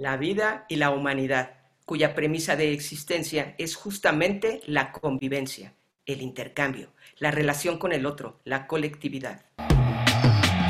la 0.00 0.16
vida 0.16 0.64
y 0.66 0.76
la 0.76 0.92
humanidad, 0.92 1.58
cuya 1.84 2.14
premisa 2.14 2.56
de 2.56 2.72
existencia 2.72 3.54
es 3.58 3.76
justamente 3.76 4.62
la 4.64 4.92
convivencia, 4.92 5.74
el 6.06 6.22
intercambio, 6.22 6.94
la 7.18 7.30
relación 7.30 7.76
con 7.76 7.92
el 7.92 8.06
otro, 8.06 8.40
la 8.44 8.66
colectividad. 8.66 9.44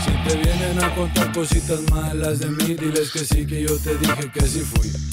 Si 0.01 0.11
te 0.29 0.35
vienen 0.35 0.83
a 0.83 0.93
contar 0.97 1.33
cositas 1.33 1.81
malas 1.93 2.41
de 2.41 2.51
mí, 2.51 2.75
diles 2.75 3.13
que 3.13 3.21
sí, 3.21 3.47
que 3.47 3.63
yo 3.63 3.79
te 3.79 3.97
dije 3.99 4.33
que 4.35 4.41
sí 4.41 4.61
fui. 4.63 5.10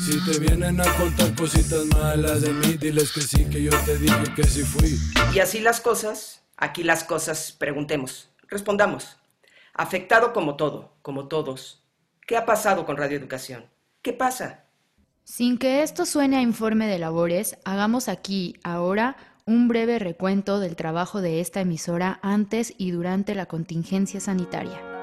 Si 0.00 0.24
te 0.24 0.38
vienen 0.38 0.80
a 0.80 0.84
contar 0.96 1.34
cositas 1.34 1.86
malas 1.86 2.42
de 2.42 2.52
mí, 2.52 2.76
diles 2.76 3.12
que 3.12 3.20
sí, 3.20 3.44
que 3.46 3.62
yo 3.62 3.70
te 3.84 3.98
dije 3.98 4.34
que 4.34 4.44
sí 4.44 4.62
fui. 4.62 4.98
Y 5.34 5.40
así 5.40 5.60
las 5.60 5.80
cosas, 5.80 6.42
aquí 6.56 6.82
las 6.82 7.04
cosas, 7.04 7.52
preguntemos, 7.52 8.30
respondamos. 8.48 9.16
Afectado 9.74 10.32
como 10.32 10.56
todo, 10.56 10.96
como 11.02 11.28
todos, 11.28 11.78
¿Qué 12.28 12.36
ha 12.36 12.44
pasado 12.44 12.84
con 12.84 12.98
Radio 12.98 13.16
Educación? 13.16 13.64
¿Qué 14.02 14.12
pasa? 14.12 14.66
Sin 15.24 15.56
que 15.56 15.82
esto 15.82 16.04
suene 16.04 16.36
a 16.36 16.42
informe 16.42 16.86
de 16.86 16.98
labores, 16.98 17.56
hagamos 17.64 18.06
aquí, 18.10 18.56
ahora, 18.62 19.16
un 19.46 19.66
breve 19.66 19.98
recuento 19.98 20.60
del 20.60 20.76
trabajo 20.76 21.22
de 21.22 21.40
esta 21.40 21.62
emisora 21.62 22.20
antes 22.20 22.74
y 22.76 22.90
durante 22.90 23.34
la 23.34 23.46
contingencia 23.46 24.20
sanitaria. 24.20 24.97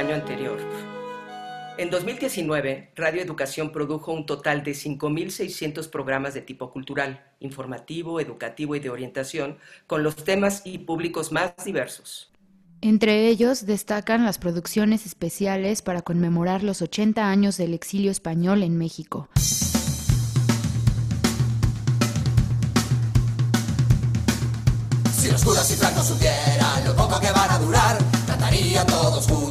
Año 0.00 0.14
anterior, 0.14 0.58
en 1.76 1.88
2019, 1.88 2.92
Radio 2.94 3.22
Educación 3.22 3.70
produjo 3.70 4.12
un 4.12 4.26
total 4.26 4.62
de 4.62 4.72
5.600 4.72 5.88
programas 5.88 6.34
de 6.34 6.42
tipo 6.42 6.70
cultural, 6.72 7.24
informativo, 7.40 8.20
educativo 8.20 8.76
y 8.76 8.80
de 8.80 8.90
orientación, 8.90 9.56
con 9.86 10.02
los 10.02 10.16
temas 10.16 10.62
y 10.64 10.78
públicos 10.78 11.32
más 11.32 11.52
diversos. 11.64 12.30
Entre 12.82 13.28
ellos 13.28 13.64
destacan 13.64 14.24
las 14.24 14.38
producciones 14.38 15.06
especiales 15.06 15.80
para 15.80 16.02
conmemorar 16.02 16.62
los 16.62 16.82
80 16.82 17.28
años 17.28 17.56
del 17.56 17.72
exilio 17.72 18.10
español 18.10 18.62
en 18.62 18.76
México. 18.76 19.28
Si 25.18 25.30
los 25.30 25.44
curas 25.44 25.70
y 25.70 25.74
francos 25.74 26.06
supieran 26.06 26.84
lo 26.84 26.96
poco 26.96 27.20
que 27.20 27.30
van 27.30 27.50
a 27.50 27.58
durar, 27.58 27.98
cantarían 28.26 28.86
todos 28.86 29.26
juntos, 29.26 29.49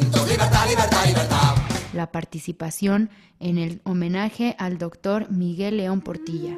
participación 2.08 3.10
en 3.39 3.58
el 3.58 3.82
homenaje 3.84 4.56
al 4.58 4.77
doctor 4.77 5.32
Miguel 5.32 5.77
León 5.77 6.01
Portilla. 6.01 6.58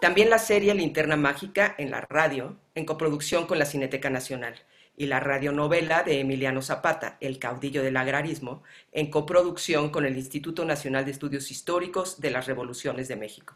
También 0.00 0.30
la 0.30 0.38
serie 0.38 0.74
Linterna 0.74 1.16
Mágica 1.16 1.74
en 1.78 1.90
la 1.90 2.00
radio, 2.00 2.56
en 2.74 2.84
coproducción 2.84 3.46
con 3.46 3.58
la 3.58 3.64
Cineteca 3.64 4.08
Nacional, 4.08 4.54
y 4.96 5.06
la 5.06 5.20
radionovela 5.20 6.02
de 6.02 6.20
Emiliano 6.20 6.62
Zapata, 6.62 7.16
El 7.20 7.38
caudillo 7.38 7.82
del 7.82 7.96
agrarismo, 7.96 8.62
en 8.92 9.10
coproducción 9.10 9.90
con 9.90 10.06
el 10.06 10.16
Instituto 10.16 10.64
Nacional 10.64 11.04
de 11.04 11.10
Estudios 11.10 11.50
Históricos 11.50 12.20
de 12.20 12.30
las 12.30 12.46
Revoluciones 12.46 13.08
de 13.08 13.16
México. 13.16 13.54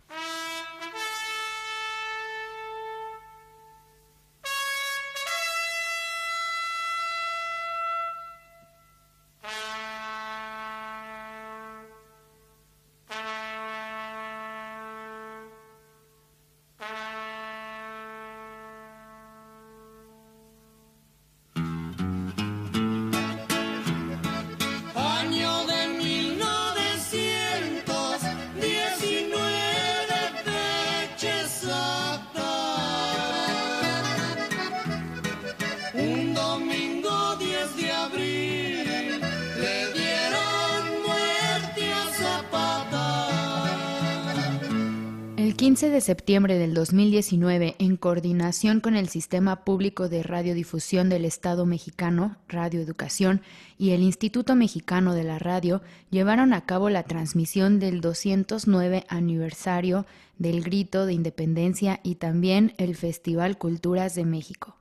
15 45.81 45.95
de 45.95 46.03
septiembre 46.03 46.59
del 46.59 46.75
2019, 46.75 47.77
en 47.79 47.97
coordinación 47.97 48.81
con 48.81 48.97
el 48.97 49.09
Sistema 49.09 49.65
Público 49.65 50.11
de 50.11 50.23
Radiodifusión 50.23 51.09
del 51.09 51.25
Estado 51.25 51.65
mexicano, 51.65 52.37
Radio 52.49 52.83
Educación, 52.83 53.41
y 53.79 53.93
el 53.93 54.03
Instituto 54.03 54.57
Mexicano 54.57 55.15
de 55.15 55.25
la 55.25 55.39
Radio, 55.39 55.81
llevaron 56.11 56.53
a 56.53 56.67
cabo 56.67 56.91
la 56.91 57.05
transmisión 57.05 57.81
del 57.81 58.03
209 58.03 59.07
aniversario 59.09 60.05
del 60.37 60.63
Grito 60.63 61.07
de 61.07 61.15
Independencia 61.15 62.01
y 62.03 62.17
también 62.17 62.75
el 62.77 62.95
Festival 62.95 63.57
Culturas 63.57 64.15
de 64.15 64.27
México. 64.27 64.77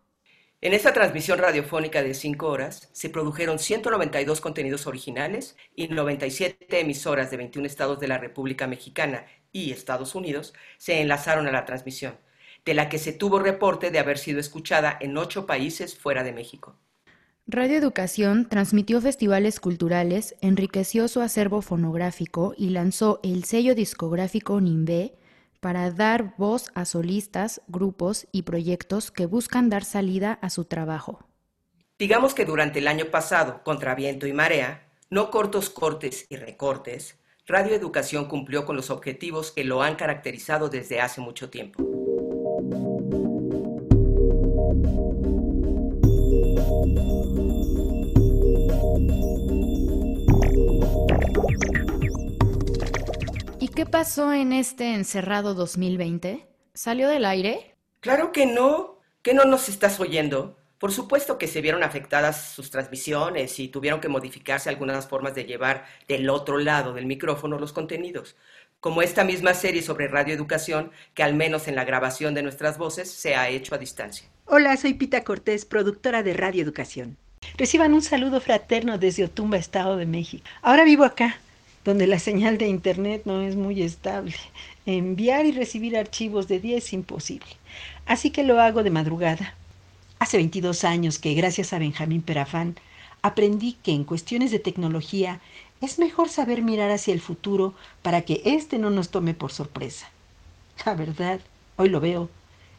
En 0.59 0.73
esta 0.73 0.91
transmisión 0.91 1.39
radiofónica 1.39 2.03
de 2.03 2.13
5 2.13 2.45
horas 2.45 2.89
se 2.91 3.09
produjeron 3.09 3.59
192 3.59 4.41
contenidos 4.41 4.87
originales 4.87 5.55
y 5.73 5.87
97 5.87 6.81
emisoras 6.81 7.31
de 7.31 7.37
21 7.37 7.65
estados 7.65 8.01
de 8.01 8.09
la 8.09 8.17
República 8.17 8.67
Mexicana 8.67 9.25
y 9.51 9.71
Estados 9.71 10.15
Unidos 10.15 10.53
se 10.77 11.01
enlazaron 11.01 11.47
a 11.47 11.51
la 11.51 11.65
transmisión, 11.65 12.17
de 12.65 12.73
la 12.73 12.89
que 12.89 12.99
se 12.99 13.13
tuvo 13.13 13.39
reporte 13.39 13.91
de 13.91 13.99
haber 13.99 14.17
sido 14.17 14.39
escuchada 14.39 14.97
en 14.99 15.17
ocho 15.17 15.45
países 15.45 15.97
fuera 15.97 16.23
de 16.23 16.33
México. 16.33 16.75
Radio 17.47 17.77
Educación 17.77 18.47
transmitió 18.47 19.01
festivales 19.01 19.59
culturales, 19.59 20.35
enriqueció 20.41 21.07
su 21.07 21.21
acervo 21.21 21.63
fonográfico 21.63 22.53
y 22.55 22.69
lanzó 22.69 23.19
el 23.23 23.43
sello 23.43 23.73
discográfico 23.73 24.61
Nimbe 24.61 25.15
para 25.59 25.89
dar 25.91 26.35
voz 26.37 26.71
a 26.75 26.85
solistas, 26.85 27.61
grupos 27.67 28.27
y 28.31 28.43
proyectos 28.43 29.09
que 29.09 29.25
buscan 29.25 29.69
dar 29.69 29.83
salida 29.83 30.39
a 30.41 30.49
su 30.49 30.65
trabajo. 30.65 31.25
Digamos 31.97 32.33
que 32.33 32.45
durante 32.45 32.79
el 32.79 32.87
año 32.87 33.05
pasado, 33.05 33.61
contra 33.63 33.95
viento 33.95 34.25
y 34.25 34.31
marea, 34.31 34.87
no 35.09 35.31
cortos 35.31 35.69
cortes 35.69 36.27
y 36.29 36.35
recortes, 36.37 37.18
Radio 37.49 37.73
Educación 37.73 38.25
cumplió 38.25 38.63
con 38.63 38.75
los 38.75 38.91
objetivos 38.91 39.51
que 39.51 39.63
lo 39.63 39.81
han 39.81 39.95
caracterizado 39.95 40.69
desde 40.69 41.01
hace 41.01 41.19
mucho 41.19 41.49
tiempo. 41.49 41.83
¿Y 53.59 53.69
qué 53.69 53.87
pasó 53.87 54.31
en 54.31 54.53
este 54.53 54.93
encerrado 54.93 55.55
2020? 55.55 56.47
¿Salió 56.75 57.09
del 57.09 57.25
aire? 57.25 57.75
Claro 57.99 58.31
que 58.31 58.45
no. 58.45 58.99
¿Qué 59.23 59.33
no 59.33 59.45
nos 59.45 59.69
estás 59.69 59.99
oyendo? 59.99 60.58
Por 60.79 60.93
supuesto 60.93 61.37
que 61.37 61.47
se 61.47 61.59
vieron 61.59 61.83
afectadas 61.83 62.53
sus 62.53 62.71
transmisiones 62.71 63.59
y 63.59 63.67
tuvieron 63.67 63.99
que 63.99 64.07
modificarse 64.07 64.69
algunas 64.69 65.07
formas 65.07 65.35
de 65.35 65.43
llevar 65.43 65.85
del 66.07 66.29
otro 66.29 66.57
lado 66.57 66.93
del 66.93 67.05
micrófono 67.05 67.59
los 67.59 67.73
contenidos, 67.73 68.37
como 68.79 69.01
esta 69.01 69.25
misma 69.25 69.53
serie 69.53 69.81
sobre 69.81 70.07
radioeducación 70.07 70.91
que 71.13 71.23
al 71.23 71.33
menos 71.33 71.67
en 71.67 71.75
la 71.75 71.83
grabación 71.83 72.33
de 72.33 72.43
nuestras 72.43 72.77
voces 72.77 73.11
se 73.11 73.35
ha 73.35 73.49
hecho 73.49 73.75
a 73.75 73.77
distancia. 73.77 74.29
Hola, 74.45 74.77
soy 74.77 74.93
Pita 74.93 75.25
Cortés, 75.25 75.65
productora 75.65 76.23
de 76.23 76.33
Radio 76.33 76.63
Educación. 76.63 77.17
Reciban 77.57 77.93
un 77.93 78.01
saludo 78.01 78.39
fraterno 78.39 78.97
desde 78.97 79.25
Otumba, 79.25 79.57
Estado 79.57 79.97
de 79.97 80.05
México. 80.05 80.45
Ahora 80.61 80.85
vivo 80.85 81.03
acá, 81.03 81.39
donde 81.83 82.07
la 82.07 82.19
señal 82.19 82.57
de 82.57 82.67
internet 82.67 83.23
no 83.25 83.41
es 83.41 83.57
muy 83.57 83.81
estable. 83.81 84.35
Enviar 84.85 85.45
y 85.45 85.51
recibir 85.51 85.97
archivos 85.97 86.47
de 86.47 86.61
día 86.61 86.77
es 86.77 86.93
imposible. 86.93 87.49
Así 88.05 88.31
que 88.31 88.43
lo 88.43 88.61
hago 88.61 88.81
de 88.81 88.91
madrugada. 88.91 89.55
Hace 90.19 90.35
22 90.35 90.83
años 90.83 91.17
que, 91.17 91.33
gracias 91.33 91.71
a 91.71 91.79
Benjamín 91.79 92.21
Perafán, 92.21 92.75
aprendí 93.21 93.73
que 93.81 93.93
en 93.93 94.03
cuestiones 94.03 94.51
de 94.51 94.59
tecnología 94.59 95.39
es 95.79 95.97
mejor 95.97 96.27
saber 96.27 96.61
mirar 96.61 96.91
hacia 96.91 97.13
el 97.13 97.21
futuro 97.21 97.73
para 98.01 98.23
que 98.23 98.41
éste 98.43 98.79
no 98.79 98.89
nos 98.89 99.09
tome 99.09 99.33
por 99.33 99.53
sorpresa. 99.53 100.09
La 100.85 100.93
verdad, 100.93 101.39
hoy 101.77 101.87
lo 101.87 102.01
veo, 102.01 102.29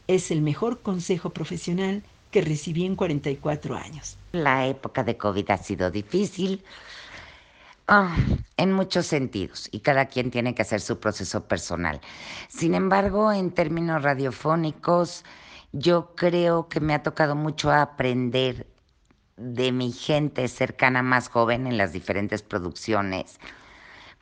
es 0.06 0.30
el 0.30 0.42
mejor 0.42 0.80
consejo 0.80 1.30
profesional 1.30 2.02
que 2.30 2.42
recibí 2.42 2.84
en 2.84 2.94
44 2.94 3.74
años. 3.74 4.18
La 4.32 4.66
época 4.66 5.02
de 5.02 5.16
COVID 5.16 5.50
ha 5.50 5.56
sido 5.56 5.90
difícil 5.90 6.62
ah, 7.88 8.16
en 8.58 8.72
muchos 8.72 9.06
sentidos 9.06 9.68
y 9.72 9.80
cada 9.80 10.06
quien 10.06 10.30
tiene 10.30 10.54
que 10.54 10.60
hacer 10.60 10.82
su 10.82 11.00
proceso 11.00 11.44
personal. 11.44 12.02
Sin 12.48 12.74
embargo, 12.74 13.32
en 13.32 13.50
términos 13.50 14.02
radiofónicos, 14.02 15.24
yo 15.72 16.14
creo 16.16 16.68
que 16.68 16.80
me 16.80 16.94
ha 16.94 17.02
tocado 17.02 17.34
mucho 17.36 17.72
aprender 17.72 18.66
de 19.36 19.72
mi 19.72 19.92
gente 19.92 20.46
cercana 20.48 21.02
más 21.02 21.28
joven 21.28 21.66
en 21.66 21.78
las 21.78 21.92
diferentes 21.92 22.42
producciones, 22.42 23.38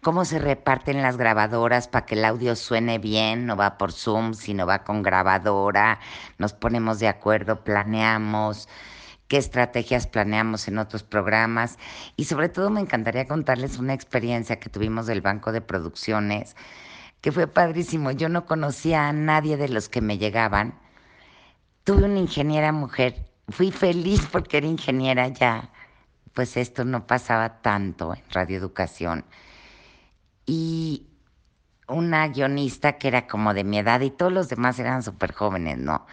cómo 0.03 0.25
se 0.25 0.39
reparten 0.39 1.03
las 1.03 1.17
grabadoras 1.17 1.89
para 1.89 2.07
que 2.07 2.15
el 2.15 2.25
audio 2.25 2.55
suene 2.55 2.99
bien, 2.99 3.47
no 3.47 3.57
va 3.57 3.79
por 3.79 3.93
Zoom, 3.93 4.35
sino 4.35 4.67
va 4.67 4.85
con 4.85 5.03
grabadora, 5.03 5.99
nos 6.37 6.53
ponemos 6.53 6.99
de 6.99 7.09
acuerdo, 7.09 7.65
planeamos 7.65 8.69
qué 9.27 9.39
estrategias 9.39 10.07
planeamos 10.07 10.69
en 10.69 10.79
otros 10.79 11.03
programas 11.03 11.79
y 12.17 12.25
sobre 12.25 12.49
todo 12.49 12.71
me 12.71 12.81
encantaría 12.81 13.27
contarles 13.27 13.79
una 13.79 13.95
experiencia 13.95 14.61
que 14.61 14.71
tuvimos 14.71 15.07
del 15.07 15.21
banco 15.21 15.53
de 15.53 15.61
producciones 15.61 16.57
que 17.21 17.33
fue 17.33 17.47
padrísimo. 17.47 18.11
Yo 18.13 18.29
no 18.29 18.47
conocía 18.47 19.09
a 19.09 19.13
nadie 19.13 19.57
de 19.57 19.69
los 19.69 19.89
que 19.89 20.01
me 20.01 20.19
llegaban 20.19 20.79
tuve 21.89 22.05
una 22.05 22.19
ingeniera 22.19 22.71
mujer. 22.71 23.15
Fui 23.49 23.73
feliz 23.73 24.29
porque 24.31 24.59
era 24.59 24.67
ingeniera 24.67 25.29
ya. 25.29 25.71
Pues 26.35 26.59
esto 26.59 26.85
no 26.85 27.07
pasaba 27.07 27.63
tanto 27.63 28.15
en 28.15 28.23
radioeducación. 28.29 29.25
Y 30.45 31.07
una 31.89 32.29
guionista 32.29 32.99
que 32.99 33.09
era 33.09 33.27
como 33.27 33.55
de 33.55 33.65
mi 33.65 33.79
edad 33.79 34.03
y 34.03 34.11
todos 34.11 34.31
los 34.31 34.51
demás 34.51 34.79
eran 34.79 35.03
súper 35.03 35.33
jóvenes, 35.33 35.79
¿no? 35.79 36.05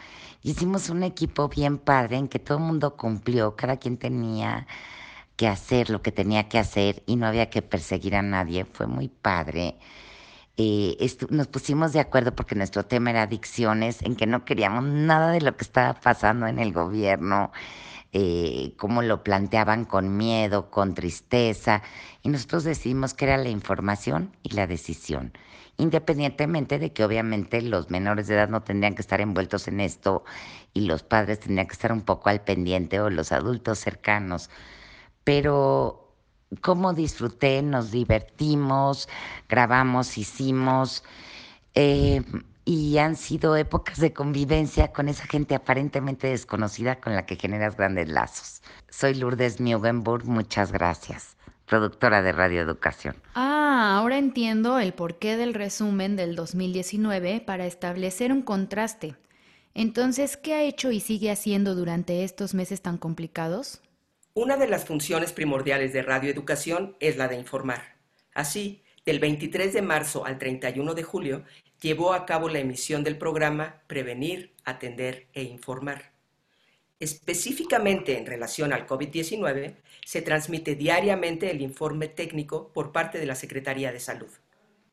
hicimos 0.43 0.89
un 0.89 1.03
equipo 1.03 1.49
bien 1.49 1.77
padre 1.77 2.15
en 2.15 2.29
que 2.29 2.39
todo 2.39 2.59
el 2.59 2.63
mundo 2.63 2.95
cumplió, 2.95 3.57
cada 3.57 3.75
quien 3.75 3.97
tenía 3.97 4.67
que 5.35 5.49
hacer 5.49 5.89
lo 5.89 6.01
que 6.01 6.13
tenía 6.13 6.47
que 6.47 6.57
hacer 6.57 7.03
y 7.05 7.17
no 7.17 7.27
había 7.27 7.49
que 7.49 7.61
perseguir 7.61 8.15
a 8.15 8.21
nadie. 8.21 8.63
Fue 8.63 8.87
muy 8.87 9.09
padre. 9.09 9.75
Eh, 10.57 10.97
nos 11.29 11.47
pusimos 11.47 11.91
de 11.91 11.99
acuerdo 11.99 12.33
porque 12.33 12.55
nuestro 12.55 12.85
tema 12.85 13.09
era 13.09 13.23
adicciones, 13.23 14.01
en 14.01 14.15
que 14.15 14.25
no 14.25 14.45
queríamos 14.45 14.85
nada 14.85 15.31
de 15.31 15.41
lo 15.41 15.57
que 15.57 15.63
estaba 15.65 15.93
pasando 15.99 16.47
en 16.47 16.59
el 16.59 16.71
gobierno, 16.71 17.51
eh, 18.13 18.73
cómo 18.77 19.01
lo 19.01 19.23
planteaban 19.23 19.83
con 19.85 20.15
miedo, 20.15 20.71
con 20.71 20.93
tristeza, 20.93 21.83
y 22.23 22.29
nosotros 22.29 22.63
decidimos 22.63 23.13
que 23.13 23.25
era 23.25 23.37
la 23.37 23.49
información 23.49 24.31
y 24.43 24.51
la 24.55 24.67
decisión, 24.67 25.33
independientemente 25.77 26.79
de 26.79 26.93
que 26.93 27.03
obviamente 27.03 27.61
los 27.61 27.89
menores 27.89 28.27
de 28.27 28.35
edad 28.35 28.47
no 28.47 28.63
tendrían 28.63 28.95
que 28.95 29.01
estar 29.01 29.19
envueltos 29.19 29.67
en 29.67 29.81
esto 29.81 30.23
y 30.73 30.81
los 30.87 31.03
padres 31.03 31.41
tendrían 31.41 31.67
que 31.67 31.73
estar 31.73 31.91
un 31.91 32.03
poco 32.03 32.29
al 32.29 32.41
pendiente 32.41 33.01
o 33.01 33.09
los 33.09 33.33
adultos 33.33 33.79
cercanos. 33.79 34.49
Pero 35.25 36.04
cómo 36.61 36.93
disfruté, 36.93 37.61
nos 37.61 37.91
divertimos, 37.91 39.09
grabamos, 39.49 40.17
hicimos, 40.17 41.03
eh, 41.73 42.21
y 42.65 42.97
han 42.97 43.15
sido 43.15 43.55
épocas 43.55 43.99
de 43.99 44.11
convivencia 44.11 44.91
con 44.91 45.07
esa 45.07 45.25
gente 45.27 45.53
aparentemente 45.53 46.27
desconocida 46.27 46.99
con 46.99 47.13
la 47.13 47.25
que 47.25 47.35
generas 47.35 47.77
grandes 47.77 48.09
lazos. 48.09 48.61
Soy 48.89 49.13
Lourdes 49.13 49.61
Mugenburg, 49.61 50.25
muchas 50.25 50.71
gracias, 50.71 51.37
productora 51.67 52.23
de 52.23 52.31
Radio 52.31 52.61
Educación. 52.61 53.15
Ah, 53.35 53.97
ahora 53.99 54.17
entiendo 54.17 54.79
el 54.79 54.93
porqué 54.93 55.37
del 55.37 55.53
resumen 55.53 56.15
del 56.15 56.35
2019 56.35 57.41
para 57.41 57.67
establecer 57.67 58.31
un 58.31 58.41
contraste. 58.41 59.15
Entonces, 59.75 60.37
¿qué 60.37 60.53
ha 60.53 60.63
hecho 60.63 60.91
y 60.91 61.01
sigue 61.01 61.29
haciendo 61.29 61.75
durante 61.75 62.23
estos 62.23 62.53
meses 62.53 62.81
tan 62.81 62.97
complicados? 62.97 63.81
Una 64.37 64.57
de 64.57 64.67
las 64.67 64.83
funciones 64.83 65.31
primordiales 65.31 65.93
de 65.93 66.01
radioeducación 66.01 66.97
es 66.99 67.15
la 67.15 67.29
de 67.29 67.37
informar. 67.37 67.95
Así, 68.33 68.83
del 69.05 69.19
23 69.19 69.73
de 69.73 69.81
marzo 69.81 70.25
al 70.25 70.37
31 70.37 70.93
de 70.93 71.03
julio, 71.03 71.45
llevó 71.79 72.11
a 72.11 72.25
cabo 72.25 72.49
la 72.49 72.59
emisión 72.59 73.01
del 73.05 73.17
programa 73.17 73.81
Prevenir, 73.87 74.53
Atender 74.65 75.27
e 75.31 75.43
Informar. 75.43 76.11
Específicamente 76.99 78.17
en 78.17 78.25
relación 78.25 78.73
al 78.73 78.85
COVID-19, 78.85 79.77
se 80.05 80.21
transmite 80.21 80.75
diariamente 80.75 81.49
el 81.49 81.61
informe 81.61 82.09
técnico 82.09 82.73
por 82.73 82.91
parte 82.91 83.19
de 83.19 83.27
la 83.27 83.35
Secretaría 83.35 83.93
de 83.93 84.01
Salud. 84.01 84.31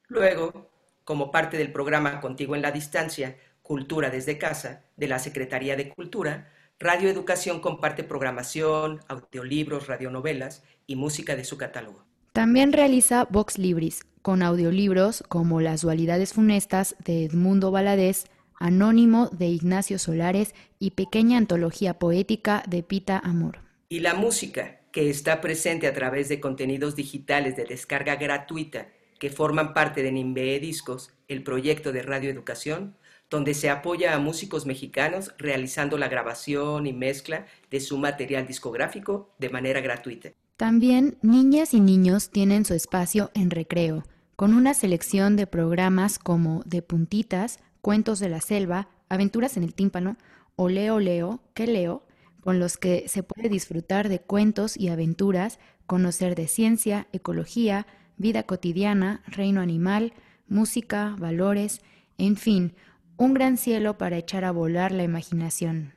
Luego, 0.06 0.70
como 1.02 1.32
parte 1.32 1.56
del 1.56 1.72
programa 1.72 2.20
Contigo 2.20 2.54
en 2.54 2.62
la 2.62 2.70
Distancia, 2.70 3.36
Cultura 3.62 4.08
desde 4.08 4.38
Casa, 4.38 4.84
de 4.96 5.08
la 5.08 5.18
Secretaría 5.18 5.74
de 5.74 5.88
Cultura, 5.88 6.51
Radio 6.82 7.08
Educación 7.08 7.60
comparte 7.60 8.02
programación, 8.02 9.02
audiolibros, 9.06 9.86
radionovelas 9.86 10.64
y 10.84 10.96
música 10.96 11.36
de 11.36 11.44
su 11.44 11.56
catálogo. 11.56 12.04
También 12.32 12.72
realiza 12.72 13.28
Vox 13.30 13.56
Libris, 13.56 14.00
con 14.20 14.42
audiolibros 14.42 15.22
como 15.28 15.60
Las 15.60 15.82
dualidades 15.82 16.32
funestas 16.32 16.96
de 17.04 17.24
Edmundo 17.24 17.70
Valadez, 17.70 18.24
Anónimo 18.58 19.28
de 19.28 19.46
Ignacio 19.46 20.00
Solares 20.00 20.56
y 20.80 20.90
Pequeña 20.92 21.38
antología 21.38 22.00
poética 22.00 22.64
de 22.66 22.82
Pita 22.82 23.16
Amor. 23.18 23.60
Y 23.88 24.00
la 24.00 24.14
música, 24.14 24.80
que 24.90 25.08
está 25.08 25.40
presente 25.40 25.86
a 25.86 25.94
través 25.94 26.28
de 26.28 26.40
contenidos 26.40 26.96
digitales 26.96 27.54
de 27.54 27.64
descarga 27.64 28.16
gratuita 28.16 28.88
que 29.20 29.30
forman 29.30 29.72
parte 29.72 30.02
de 30.02 30.10
Nimbe 30.10 30.58
Discos, 30.58 31.12
el 31.28 31.44
proyecto 31.44 31.92
de 31.92 32.02
radioeducación, 32.02 32.96
donde 33.32 33.54
se 33.54 33.70
apoya 33.70 34.14
a 34.14 34.18
músicos 34.18 34.66
mexicanos 34.66 35.32
realizando 35.38 35.96
la 35.96 36.08
grabación 36.08 36.86
y 36.86 36.92
mezcla 36.92 37.46
de 37.70 37.80
su 37.80 37.96
material 37.96 38.46
discográfico 38.46 39.30
de 39.38 39.48
manera 39.48 39.80
gratuita. 39.80 40.32
También 40.58 41.16
niñas 41.22 41.72
y 41.72 41.80
niños 41.80 42.30
tienen 42.30 42.66
su 42.66 42.74
espacio 42.74 43.30
en 43.34 43.50
recreo, 43.50 44.04
con 44.36 44.52
una 44.52 44.74
selección 44.74 45.34
de 45.36 45.46
programas 45.46 46.18
como 46.18 46.62
De 46.66 46.82
Puntitas, 46.82 47.58
Cuentos 47.80 48.20
de 48.20 48.28
la 48.28 48.42
Selva, 48.42 48.88
Aventuras 49.08 49.56
en 49.56 49.64
el 49.64 49.74
Tímpano 49.74 50.18
o 50.54 50.68
Leo 50.68 51.00
Leo, 51.00 51.40
que 51.54 51.66
leo, 51.66 52.04
con 52.42 52.58
los 52.58 52.76
que 52.76 53.08
se 53.08 53.22
puede 53.22 53.48
disfrutar 53.48 54.10
de 54.10 54.20
cuentos 54.20 54.76
y 54.76 54.88
aventuras, 54.88 55.58
conocer 55.86 56.34
de 56.34 56.48
ciencia, 56.48 57.06
ecología, 57.12 57.86
vida 58.18 58.42
cotidiana, 58.42 59.22
reino 59.26 59.62
animal, 59.62 60.12
música, 60.48 61.16
valores, 61.18 61.80
en 62.18 62.36
fin, 62.36 62.74
un 63.22 63.34
gran 63.34 63.56
cielo 63.56 63.98
para 63.98 64.18
echar 64.18 64.44
a 64.44 64.50
volar 64.50 64.92
la 64.92 65.04
imaginación. 65.04 65.94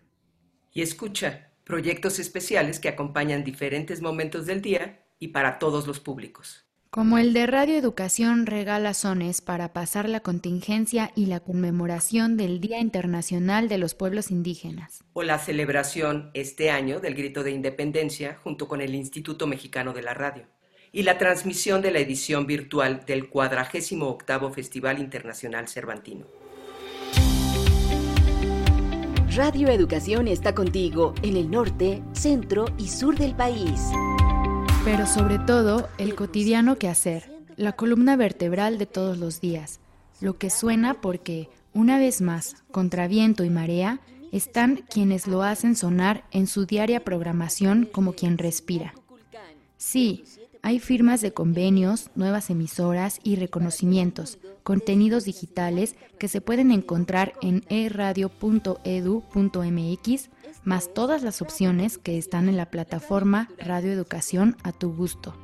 Y 0.72 0.82
escucha, 0.82 1.52
proyectos 1.64 2.20
especiales 2.20 2.80
que 2.80 2.90
acompañan 2.90 3.44
diferentes 3.44 4.02
momentos 4.02 4.46
del 4.46 4.62
día 4.62 5.06
y 5.20 5.30
para 5.30 5.58
todos 5.58 5.88
los 5.88 6.00
públicos. 6.00 6.66
Como 6.92 7.18
el 7.18 7.34
de 7.34 7.46
Radio 7.46 7.76
Educación 7.76 8.46
regala 8.46 8.94
sones 8.94 9.42
para 9.42 9.74
pasar 9.74 10.08
la 10.08 10.22
contingencia 10.22 11.12
y 11.14 11.26
la 11.26 11.42
conmemoración 11.42 12.38
del 12.38 12.62
Día 12.62 12.80
Internacional 12.80 13.68
de 13.68 13.80
los 13.80 13.96
Pueblos 13.96 14.32
Indígenas. 14.32 15.04
O 15.12 15.24
la 15.24 15.40
celebración 15.40 16.32
este 16.34 16.70
año 16.70 17.02
del 17.02 17.16
Grito 17.16 17.44
de 17.44 17.52
Independencia 17.52 18.40
junto 18.44 18.70
con 18.70 18.80
el 18.80 18.96
Instituto 18.96 19.46
Mexicano 19.46 19.92
de 19.92 20.04
la 20.04 20.14
Radio. 20.14 20.46
Y 20.94 21.04
la 21.04 21.18
transmisión 21.18 21.82
de 21.82 21.92
la 21.92 22.00
edición 22.00 22.48
virtual 22.48 23.04
del 23.06 23.28
48 23.28 24.52
Festival 24.54 25.00
Internacional 25.00 25.68
Cervantino. 25.68 26.45
Radio 29.36 29.68
Educación 29.68 30.30
está 30.30 30.56
contigo 30.56 31.14
en 31.22 31.36
el 31.36 31.52
norte, 31.52 32.02
centro 32.14 32.68
y 32.78 32.88
sur 32.88 33.18
del 33.18 33.36
país. 33.36 33.82
Pero 34.86 35.06
sobre 35.06 35.40
todo, 35.40 35.90
el 35.98 36.16
cotidiano 36.16 36.78
que 36.78 36.88
hacer, 36.88 37.30
la 37.58 37.74
columna 37.74 38.16
vertebral 38.16 38.78
de 38.78 38.86
todos 38.86 39.18
los 39.18 39.42
días, 39.42 39.82
lo 40.22 40.38
que 40.38 40.50
suena 40.50 41.02
porque, 41.02 41.50
una 41.74 42.00
vez 42.00 42.22
más, 42.22 42.64
contra 42.72 43.10
viento 43.10 43.44
y 43.44 43.50
marea, 43.50 44.00
están 44.32 44.86
quienes 44.90 45.28
lo 45.28 45.44
hacen 45.44 45.76
sonar 45.76 46.24
en 46.32 46.48
su 46.48 46.66
diaria 46.66 47.04
programación 47.04 47.90
como 47.92 48.14
quien 48.14 48.38
respira. 48.38 48.94
Sí, 49.76 50.24
hay 50.66 50.80
firmas 50.80 51.22
de 51.22 51.32
convenios, 51.32 52.10
nuevas 52.16 52.50
emisoras 52.50 53.20
y 53.22 53.36
reconocimientos, 53.36 54.40
contenidos 54.64 55.24
digitales 55.24 55.96
que 56.18 56.28
se 56.28 56.42
pueden 56.42 56.72
encontrar 56.72 57.34
en 57.44 57.64
eradio.edu.mx, 57.70 58.70
más 60.64 60.92
todas 60.92 61.22
las 61.22 61.44
opciones 61.44 62.00
que 62.00 62.18
están 62.18 62.50
en 62.50 62.58
la 62.58 62.72
plataforma 62.72 63.48
Radio 63.60 63.92
Educación 63.92 64.58
a 64.64 64.72
tu 64.72 64.92
gusto, 64.92 65.36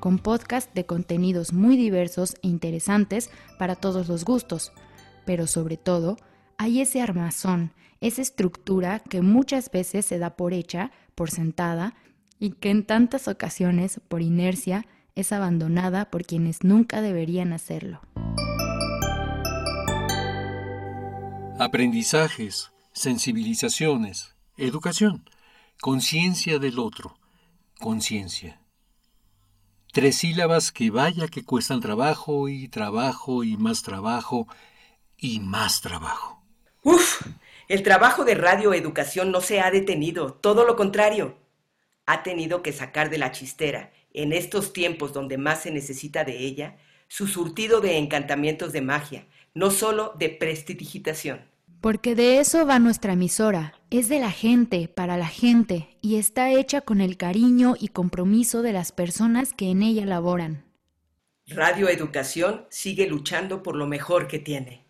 con 0.00 0.18
podcast 0.18 0.74
de 0.74 0.86
contenidos 0.86 1.52
muy 1.52 1.76
diversos 1.76 2.34
e 2.42 2.48
interesantes 2.48 3.30
para 3.60 3.76
todos 3.76 4.08
los 4.08 4.24
gustos, 4.24 4.72
pero 5.24 5.46
sobre 5.46 5.76
todo 5.76 6.16
hay 6.58 6.80
ese 6.80 7.00
armazón, 7.00 7.70
esa 8.00 8.22
estructura 8.22 8.98
que 8.98 9.22
muchas 9.22 9.70
veces 9.70 10.04
se 10.04 10.18
da 10.18 10.30
por 10.30 10.52
hecha, 10.52 10.90
por 11.14 11.30
sentada, 11.30 11.94
y 12.38 12.50
que 12.50 12.70
en 12.70 12.84
tantas 12.84 13.28
ocasiones, 13.28 14.00
por 14.08 14.22
inercia, 14.22 14.86
es 15.14 15.32
abandonada 15.32 16.10
por 16.10 16.24
quienes 16.24 16.64
nunca 16.64 17.00
deberían 17.00 17.52
hacerlo. 17.52 18.00
Aprendizajes, 21.58 22.72
sensibilizaciones, 22.92 24.34
educación, 24.56 25.28
conciencia 25.80 26.58
del 26.58 26.78
otro, 26.78 27.16
conciencia. 27.78 28.60
Tres 29.92 30.16
sílabas 30.16 30.72
que 30.72 30.90
vaya 30.90 31.28
que 31.28 31.44
cuestan 31.44 31.80
trabajo 31.80 32.48
y 32.48 32.68
trabajo 32.68 33.44
y 33.44 33.56
más 33.56 33.82
trabajo 33.82 34.48
y 35.16 35.38
más 35.38 35.80
trabajo. 35.80 36.42
Uf, 36.82 37.22
el 37.68 37.84
trabajo 37.84 38.24
de 38.24 38.34
radioeducación 38.34 39.30
no 39.30 39.40
se 39.40 39.60
ha 39.60 39.70
detenido, 39.70 40.34
todo 40.34 40.66
lo 40.66 40.74
contrario 40.74 41.43
ha 42.06 42.22
tenido 42.22 42.62
que 42.62 42.72
sacar 42.72 43.10
de 43.10 43.18
la 43.18 43.32
chistera, 43.32 43.92
en 44.12 44.32
estos 44.32 44.72
tiempos 44.72 45.12
donde 45.12 45.38
más 45.38 45.62
se 45.62 45.70
necesita 45.70 46.24
de 46.24 46.38
ella, 46.38 46.76
su 47.08 47.26
surtido 47.26 47.80
de 47.80 47.98
encantamientos 47.98 48.72
de 48.72 48.80
magia, 48.80 49.26
no 49.54 49.70
solo 49.70 50.14
de 50.18 50.30
prestidigitación. 50.30 51.42
Porque 51.80 52.14
de 52.14 52.38
eso 52.38 52.66
va 52.66 52.78
nuestra 52.78 53.12
emisora, 53.12 53.74
es 53.90 54.08
de 54.08 54.18
la 54.18 54.30
gente, 54.30 54.88
para 54.88 55.18
la 55.18 55.26
gente, 55.26 55.98
y 56.00 56.16
está 56.16 56.50
hecha 56.50 56.80
con 56.80 57.00
el 57.00 57.16
cariño 57.16 57.74
y 57.78 57.88
compromiso 57.88 58.62
de 58.62 58.72
las 58.72 58.90
personas 58.90 59.52
que 59.52 59.70
en 59.70 59.82
ella 59.82 60.06
laboran. 60.06 60.64
Radio 61.46 61.90
Educación 61.90 62.64
sigue 62.70 63.06
luchando 63.06 63.62
por 63.62 63.76
lo 63.76 63.86
mejor 63.86 64.28
que 64.28 64.38
tiene. 64.38 64.86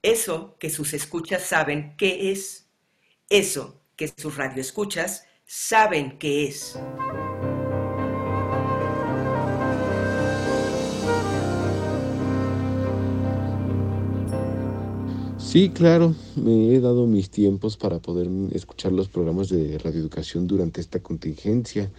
Eso 0.00 0.56
que 0.58 0.70
sus 0.70 0.94
escuchas 0.94 1.42
saben 1.42 1.94
qué 1.98 2.32
es. 2.32 2.70
Eso 3.28 3.82
que 3.96 4.08
sus 4.08 4.36
radioescuchas 4.36 5.26
saben 5.46 6.18
qué 6.18 6.48
es. 6.48 6.78
Sí, 15.38 15.70
claro, 15.70 16.14
me 16.34 16.74
he 16.74 16.80
dado 16.80 17.06
mis 17.06 17.30
tiempos 17.30 17.76
para 17.76 18.00
poder 18.00 18.28
escuchar 18.52 18.90
los 18.90 19.08
programas 19.08 19.48
de 19.50 19.78
radioeducación 19.78 20.48
durante 20.48 20.80
esta 20.80 21.00
contingencia. 21.00 21.92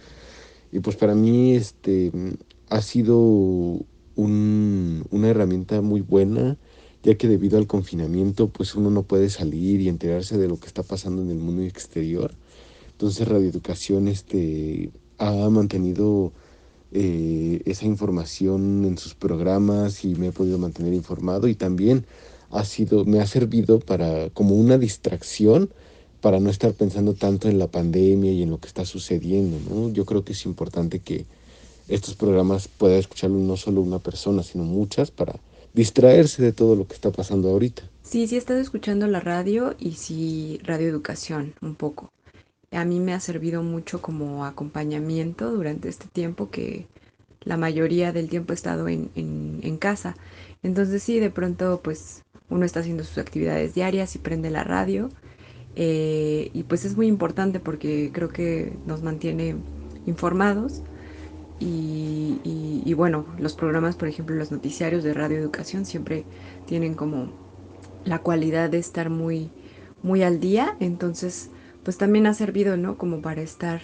Y 0.72 0.80
pues 0.80 0.96
para 0.96 1.14
mí 1.14 1.54
este 1.54 2.12
ha 2.68 2.82
sido 2.82 3.18
una 4.16 5.28
herramienta 5.28 5.80
muy 5.80 6.02
buena, 6.02 6.58
ya 7.02 7.16
que 7.16 7.28
debido 7.28 7.56
al 7.56 7.66
confinamiento 7.66 8.48
pues 8.48 8.74
uno 8.74 8.90
no 8.90 9.04
puede 9.04 9.30
salir 9.30 9.80
y 9.80 9.88
enterarse 9.88 10.36
de 10.36 10.48
lo 10.48 10.58
que 10.58 10.66
está 10.66 10.82
pasando 10.82 11.22
en 11.22 11.30
el 11.30 11.38
mundo 11.38 11.62
exterior. 11.62 12.34
Entonces 12.96 13.28
Radio 13.28 13.50
Educación 13.50 14.08
este, 14.08 14.88
ha 15.18 15.50
mantenido 15.50 16.32
eh, 16.92 17.60
esa 17.66 17.84
información 17.84 18.86
en 18.86 18.96
sus 18.96 19.14
programas 19.14 20.02
y 20.02 20.14
me 20.14 20.28
he 20.28 20.32
podido 20.32 20.56
mantener 20.56 20.94
informado 20.94 21.46
y 21.46 21.54
también 21.54 22.06
ha 22.50 22.64
sido, 22.64 23.04
me 23.04 23.20
ha 23.20 23.26
servido 23.26 23.80
para 23.80 24.30
como 24.30 24.54
una 24.54 24.78
distracción 24.78 25.68
para 26.22 26.40
no 26.40 26.48
estar 26.48 26.72
pensando 26.72 27.12
tanto 27.12 27.50
en 27.50 27.58
la 27.58 27.66
pandemia 27.66 28.32
y 28.32 28.42
en 28.42 28.48
lo 28.48 28.60
que 28.60 28.68
está 28.68 28.86
sucediendo. 28.86 29.58
¿no? 29.68 29.92
Yo 29.92 30.06
creo 30.06 30.24
que 30.24 30.32
es 30.32 30.46
importante 30.46 31.00
que 31.00 31.26
estos 31.88 32.14
programas 32.14 32.66
pueda 32.66 32.96
escucharlo 32.96 33.36
no 33.36 33.58
solo 33.58 33.82
una 33.82 33.98
persona, 33.98 34.42
sino 34.42 34.64
muchas 34.64 35.10
para 35.10 35.34
distraerse 35.74 36.42
de 36.42 36.54
todo 36.54 36.76
lo 36.76 36.88
que 36.88 36.94
está 36.94 37.12
pasando 37.12 37.50
ahorita. 37.50 37.82
Sí, 38.04 38.26
sí 38.26 38.36
he 38.36 38.38
estado 38.38 38.60
escuchando 38.60 39.06
la 39.06 39.20
radio 39.20 39.76
y 39.78 39.92
sí 39.92 40.60
radio 40.64 40.88
educación 40.88 41.52
un 41.60 41.74
poco 41.74 42.10
a 42.72 42.84
mí 42.84 43.00
me 43.00 43.14
ha 43.14 43.20
servido 43.20 43.62
mucho 43.62 44.02
como 44.02 44.44
acompañamiento 44.44 45.50
durante 45.50 45.88
este 45.88 46.06
tiempo 46.08 46.50
que 46.50 46.86
la 47.46 47.56
mayoría 47.56 48.12
del 48.12 48.28
tiempo 48.28 48.52
he 48.52 48.56
estado 48.56 48.88
en, 48.88 49.10
en, 49.14 49.76
casa. 49.78 50.16
Entonces 50.62 51.02
sí, 51.02 51.20
de 51.20 51.30
pronto 51.30 51.80
pues 51.82 52.24
uno 52.50 52.64
está 52.64 52.80
haciendo 52.80 53.04
sus 53.04 53.18
actividades 53.18 53.74
diarias 53.74 54.16
y 54.16 54.18
prende 54.18 54.50
la 54.50 54.64
radio. 54.64 55.10
Eh, 55.76 56.50
y 56.54 56.62
pues 56.64 56.84
es 56.84 56.96
muy 56.96 57.06
importante 57.06 57.60
porque 57.60 58.10
creo 58.12 58.30
que 58.30 58.76
nos 58.86 59.02
mantiene 59.02 59.56
informados. 60.06 60.82
Y, 61.58 62.40
y, 62.84 62.92
bueno, 62.92 63.24
los 63.38 63.54
programas, 63.54 63.96
por 63.96 64.08
ejemplo, 64.08 64.36
los 64.36 64.52
noticiarios 64.52 65.02
de 65.02 65.14
Radio 65.14 65.38
Educación 65.38 65.86
siempre 65.86 66.24
tienen 66.66 66.92
como 66.92 67.32
la 68.04 68.18
cualidad 68.18 68.68
de 68.68 68.78
estar 68.78 69.08
muy, 69.08 69.50
muy 70.02 70.22
al 70.22 70.38
día. 70.38 70.76
Entonces, 70.80 71.50
pues 71.86 71.98
también 71.98 72.26
ha 72.26 72.34
servido, 72.34 72.76
¿no? 72.76 72.98
Como 72.98 73.22
para 73.22 73.42
estar 73.42 73.80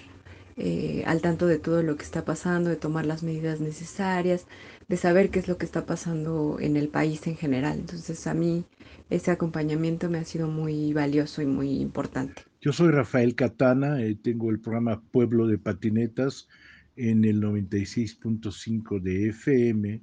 eh, 0.56 1.04
al 1.06 1.20
tanto 1.20 1.46
de 1.46 1.60
todo 1.60 1.84
lo 1.84 1.96
que 1.96 2.02
está 2.02 2.24
pasando, 2.24 2.68
de 2.68 2.74
tomar 2.74 3.06
las 3.06 3.22
medidas 3.22 3.60
necesarias, 3.60 4.48
de 4.88 4.96
saber 4.96 5.30
qué 5.30 5.38
es 5.38 5.46
lo 5.46 5.56
que 5.56 5.64
está 5.64 5.86
pasando 5.86 6.58
en 6.58 6.76
el 6.76 6.88
país 6.88 7.24
en 7.28 7.36
general. 7.36 7.78
Entonces 7.78 8.26
a 8.26 8.34
mí 8.34 8.64
ese 9.08 9.30
acompañamiento 9.30 10.10
me 10.10 10.18
ha 10.18 10.24
sido 10.24 10.48
muy 10.48 10.92
valioso 10.92 11.42
y 11.42 11.46
muy 11.46 11.80
importante. 11.80 12.42
Yo 12.60 12.72
soy 12.72 12.90
Rafael 12.90 13.36
Catana, 13.36 14.02
eh, 14.02 14.16
tengo 14.20 14.50
el 14.50 14.58
programa 14.58 15.00
Pueblo 15.12 15.46
de 15.46 15.58
Patinetas 15.58 16.48
en 16.96 17.24
el 17.24 17.40
96.5 17.40 19.00
de 19.00 19.28
FM, 19.28 20.00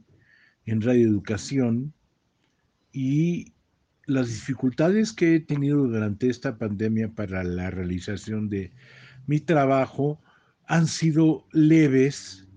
en 0.68 0.82
Radio 0.82 1.06
Educación, 1.06 1.92
y 2.94 3.52
las 4.10 4.28
dificultades 4.28 5.14
que 5.14 5.36
he 5.36 5.40
tenido 5.40 5.86
durante 5.88 6.30
esta 6.30 6.58
pandemia 6.58 7.14
para 7.14 7.44
la 7.44 7.70
realización 7.70 8.50
de 8.50 8.72
mi 9.28 9.40
trabajo 9.40 10.20
han 10.66 10.88
sido 10.88 11.48
leves 11.52 12.48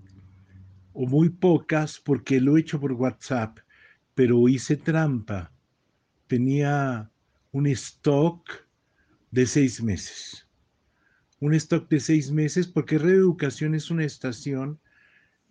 o 0.93 1.05
muy 1.05 1.29
pocas 1.29 1.99
porque 1.99 2.41
lo 2.41 2.57
he 2.57 2.61
hecho 2.61 2.79
por 2.79 2.93
WhatsApp, 2.93 3.59
pero 4.15 4.49
hice 4.49 4.77
trampa. 4.77 5.51
Tenía 6.27 7.11
un 7.51 7.67
stock 7.67 8.49
de 9.29 9.45
seis 9.45 9.81
meses. 9.81 10.47
Un 11.39 11.53
stock 11.53 11.87
de 11.87 11.99
seis 11.99 12.31
meses 12.31 12.67
porque 12.67 12.97
Reeducación 12.97 13.75
es 13.75 13.91
una 13.91 14.05
estación 14.05 14.79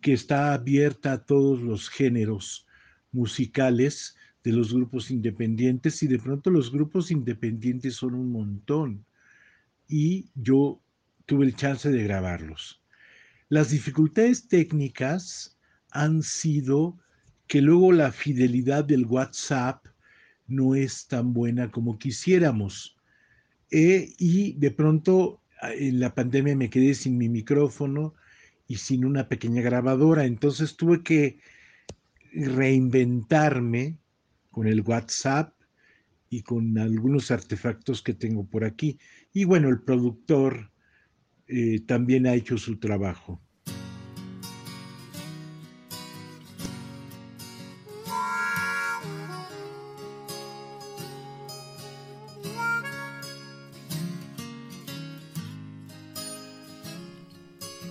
que 0.00 0.12
está 0.12 0.52
abierta 0.52 1.12
a 1.12 1.24
todos 1.24 1.60
los 1.60 1.88
géneros 1.88 2.66
musicales 3.12 4.16
de 4.44 4.52
los 4.52 4.72
grupos 4.74 5.11
independientes 5.11 6.02
y 6.02 6.09
de 6.09 6.18
pronto 6.18 6.50
los 6.50 6.72
grupos 6.72 7.11
independientes 7.11 7.94
son 7.94 8.14
un 8.14 8.33
montón. 8.33 9.05
Y 9.88 10.31
yo 10.35 10.81
tuve 11.26 11.46
el 11.46 11.55
chance 11.55 11.90
de 11.90 12.02
grabarlos. 12.02 12.83
Las 13.48 13.70
dificultades 13.70 14.48
técnicas 14.48 15.59
han 15.90 16.22
sido 16.22 16.98
que 17.46 17.61
luego 17.61 17.92
la 17.92 18.12
fidelidad 18.12 18.85
del 18.85 19.07
WhatsApp 19.07 19.87
no 20.46 20.74
es 20.74 21.07
tan 21.07 21.33
buena 21.33 21.70
como 21.70 21.98
quisiéramos. 21.98 22.96
Eh, 23.70 24.14
y 24.18 24.55
de 24.55 24.70
pronto 24.70 25.42
en 25.62 26.00
la 26.00 26.14
pandemia 26.14 26.57
me 26.57 26.70
quedé 26.70 26.94
sin 26.94 27.16
mi 27.16 27.28
micrófono 27.28 28.14
y 28.66 28.76
sin 28.76 29.05
una 29.05 29.28
pequeña 29.28 29.62
grabadora, 29.62 30.24
entonces 30.24 30.76
tuve 30.76 31.02
que 31.02 31.38
reinventarme 32.33 33.98
con 34.52 34.68
el 34.68 34.82
WhatsApp 34.82 35.52
y 36.30 36.42
con 36.42 36.78
algunos 36.78 37.32
artefactos 37.32 38.02
que 38.02 38.14
tengo 38.14 38.48
por 38.48 38.64
aquí. 38.64 38.98
Y 39.32 39.44
bueno, 39.44 39.68
el 39.68 39.82
productor 39.82 40.70
eh, 41.48 41.80
también 41.80 42.26
ha 42.26 42.34
hecho 42.34 42.56
su 42.56 42.78
trabajo. 42.78 43.42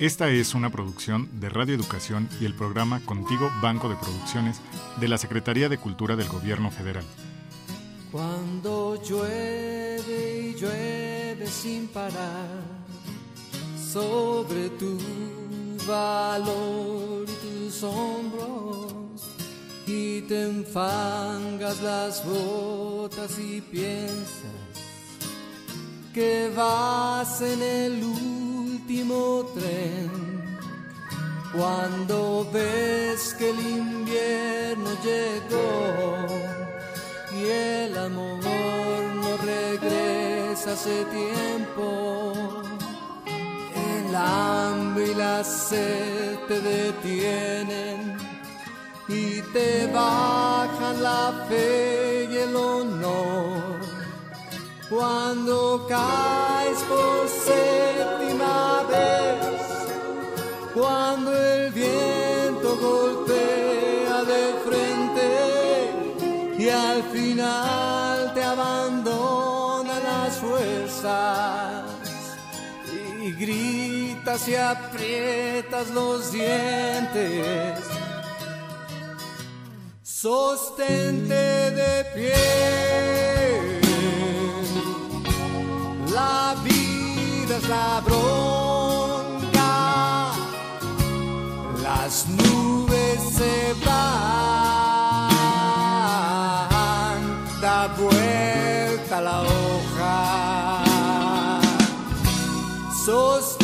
Esta 0.01 0.31
es 0.31 0.55
una 0.55 0.71
producción 0.71 1.29
de 1.39 1.47
Radio 1.47 1.75
Educación 1.75 2.27
y 2.39 2.45
el 2.45 2.55
programa 2.55 3.01
Contigo 3.05 3.51
Banco 3.61 3.87
de 3.87 3.95
Producciones 3.95 4.59
de 4.99 5.07
la 5.07 5.19
Secretaría 5.19 5.69
de 5.69 5.77
Cultura 5.77 6.15
del 6.15 6.27
Gobierno 6.27 6.71
Federal. 6.71 7.03
Cuando 8.11 8.99
llueve 9.03 10.39
y 10.39 10.59
llueve 10.59 11.45
sin 11.45 11.87
parar 11.89 12.49
sobre 13.77 14.71
tu 14.71 14.97
valor 15.87 17.27
y 17.29 17.65
tus 17.67 17.83
hombros 17.83 19.21
y 19.85 20.21
te 20.21 20.49
enfangas 20.49 21.79
las 21.83 22.25
botas 22.25 23.37
y 23.37 23.61
piensas 23.61 24.31
que 26.11 26.51
vas 26.55 27.39
en 27.43 27.61
el 27.61 28.01
último 28.81 29.45
tren. 29.53 30.09
Cuando 31.53 32.47
ves 32.51 33.35
que 33.37 33.49
el 33.49 33.59
invierno 33.59 34.89
llegó 35.03 36.25
y 37.37 37.45
el 37.45 37.97
amor 37.97 38.41
no 39.23 39.37
regresa 39.37 40.73
hace 40.73 41.05
tiempo, 41.05 42.33
el 43.25 44.15
hambre 44.15 45.07
y 45.11 45.15
la 45.15 45.43
sed 45.43 46.39
te 46.47 46.59
detienen 46.61 48.17
y 49.07 49.41
te 49.53 49.87
bajan 49.87 51.03
la 51.03 51.45
fe 51.49 52.29
y 52.31 52.37
el 52.37 52.55
honor 52.55 53.79
cuando 54.89 55.85
caes 55.87 56.79
por 56.89 57.27
séptima 57.27 58.20
final 67.31 68.33
te 68.33 68.43
abandona 68.43 69.99
las 69.99 70.35
fuerzas 70.35 71.85
y 73.23 73.31
gritas 73.31 74.47
y 74.49 74.55
aprietas 74.55 75.89
los 75.91 76.31
dientes. 76.31 77.79
Sostente 80.03 81.43
de 81.79 82.05
pie. 82.15 83.81
La 86.11 86.55
vida 86.63 87.57
es 87.57 87.69
la 87.69 88.01
bronca, 88.05 89.73
las 91.81 92.27
nubes 92.27 93.19
se 93.37 93.73
van, 93.85 94.70
la 99.21 99.41
hoja, 99.41 100.81
sostente 103.05 103.60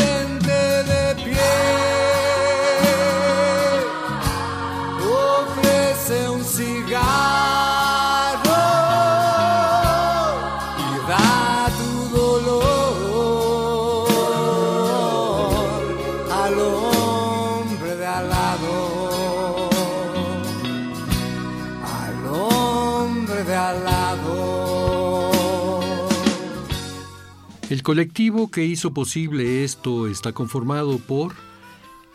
colectivo 27.88 28.52
que 28.52 28.65
hizo 28.65 28.93
posible 28.93 29.63
esto 29.63 30.08
está 30.08 30.34
conformado 30.34 30.97
por, 30.97 31.34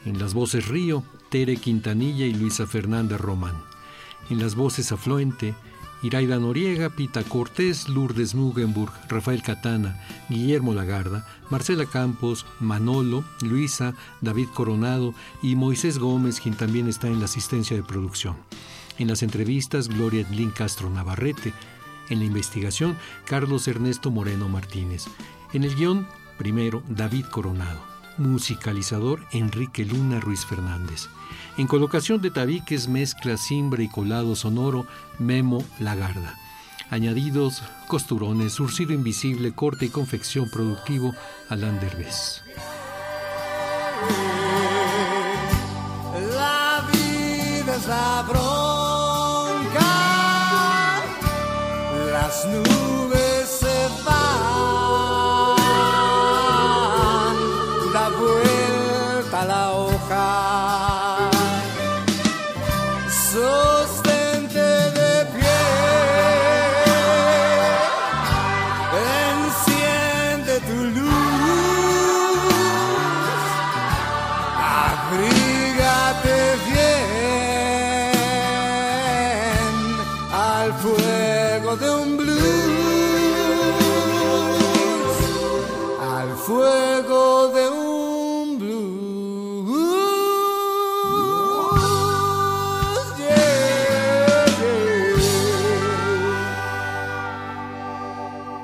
en 0.05 0.19
las 0.19 0.35
voces 0.35 0.69
Río, 0.69 1.03
Tere 1.31 1.57
Quintanilla 1.57 2.27
y 2.27 2.35
Luisa 2.35 2.67
Fernanda 2.67 3.17
Román. 3.17 3.55
En 4.29 4.39
las 4.39 4.55
voces 4.55 4.93
Afluente, 4.93 5.55
Iraida 6.03 6.39
Noriega, 6.39 6.91
Pita 6.91 7.23
Cortés, 7.23 7.89
Lourdes 7.89 8.35
Mugenburg, 8.35 8.93
Rafael 9.09 9.43
Catana, 9.43 9.99
Guillermo 10.29 10.75
Lagarda, 10.75 11.27
Marcela 11.49 11.87
Campos, 11.87 12.45
Manolo, 12.61 13.25
Luisa, 13.41 13.95
David 14.21 14.49
Coronado 14.53 15.15
y 15.43 15.57
Moisés 15.57 15.99
Gómez, 15.99 16.39
quien 16.39 16.55
también 16.55 16.87
está 16.87 17.07
en 17.07 17.19
la 17.19 17.25
asistencia 17.25 17.75
de 17.75 17.83
producción. 17.83 18.37
En 18.99 19.09
las 19.09 19.23
entrevistas, 19.23 19.89
Gloria 19.89 20.21
Edlin 20.21 20.51
Castro 20.51 20.91
Navarrete. 20.91 21.55
En 22.11 22.19
la 22.19 22.27
investigación, 22.27 22.99
Carlos 23.25 23.67
Ernesto 23.69 24.11
Moreno 24.11 24.51
Martínez. 24.51 25.07
En 25.53 25.65
el 25.65 25.75
guion, 25.75 26.07
primero, 26.39 26.83
David 26.89 27.27
Coronado. 27.27 27.81
Musicalizador, 28.17 29.27
Enrique 29.33 29.85
Luna 29.85 30.19
Ruiz 30.21 30.47
Fernández. 30.47 31.09
En 31.59 31.67
colocación 31.67 32.23
de 32.23 32.31
tabiques, 32.31 32.89
mezcla, 32.89 33.37
cimbre 33.37 33.85
y 33.85 33.89
colado 33.89 34.35
sonoro, 34.35 34.87
Memo 35.19 35.63
Lagarda. 35.79 36.39
Añadidos, 36.91 37.63
costurones, 37.87 38.55
surcido 38.55 38.93
invisible, 38.93 39.53
corte 39.53 39.87
y 39.87 39.89
confección 39.89 40.49
productivo, 40.51 41.15
Alan 41.49 41.81
Derbez. 41.81 42.43
La 46.35 46.85
vida 46.93 47.77
es 47.77 47.87
la 47.87 48.25
bronca, 48.29 49.91
las 52.13 52.47
nubes 52.47 52.82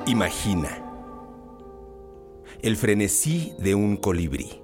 Imagina 0.09 0.71
el 2.63 2.79
frenesí 2.79 3.53
de 3.59 3.75
un 3.75 3.99
colibrí. 3.99 4.63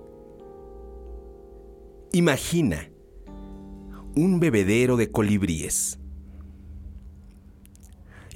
Imagina 2.13 2.89
un 4.17 4.41
bebedero 4.41 4.97
de 4.97 5.11
colibríes. 5.11 5.99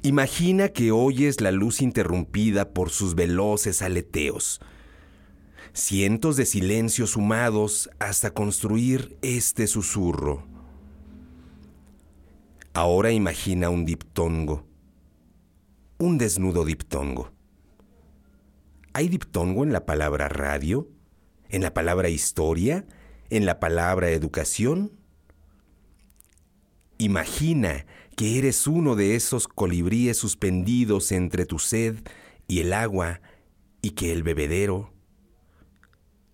Imagina 0.03 0.69
que 0.69 0.93
oyes 0.93 1.41
la 1.41 1.51
luz 1.51 1.81
interrumpida 1.81 2.75
por 2.75 2.91
sus 2.91 3.15
veloces 3.15 3.81
aleteos. 3.81 4.61
Cientos 5.73 6.37
de 6.37 6.45
silencios 6.45 7.13
sumados 7.13 7.89
hasta 8.01 8.35
construir 8.35 9.17
este 9.23 9.67
susurro. 9.67 10.47
Ahora 12.75 13.13
imagina 13.13 13.71
un 13.71 13.87
diptongo. 13.87 14.68
Un 16.01 16.17
desnudo 16.17 16.65
diptongo. 16.65 17.33
¿Hay 18.93 19.09
diptongo 19.09 19.65
en 19.65 19.73
la 19.73 19.85
palabra 19.85 20.29
radio? 20.29 20.89
¿En 21.49 21.61
la 21.63 21.75
palabra 21.75 22.09
historia? 22.09 22.87
¿En 23.31 23.47
la 23.47 23.59
palabra 23.59 24.11
educación? 24.11 24.93
Imagina 26.99 27.85
que 28.15 28.39
eres 28.39 28.69
uno 28.69 28.95
de 28.95 29.17
esos 29.17 29.49
colibríes 29.49 30.17
suspendidos 30.17 31.11
entre 31.11 31.47
tu 31.47 31.59
sed 31.59 31.97
y 32.47 32.61
el 32.61 32.73
agua 32.73 33.21
y 33.83 33.91
que 33.91 34.13
el 34.13 34.23
bebedero, 34.23 34.93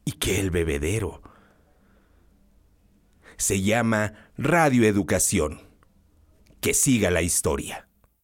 y 0.04 0.12
que 0.12 0.40
el 0.40 0.50
bebedero 0.50 1.22
se 3.38 3.62
llama 3.62 4.12
radioeducación. 4.36 5.60
Que 6.60 6.74
siga 6.74 7.10
la 7.10 7.22
historia. 7.22 7.88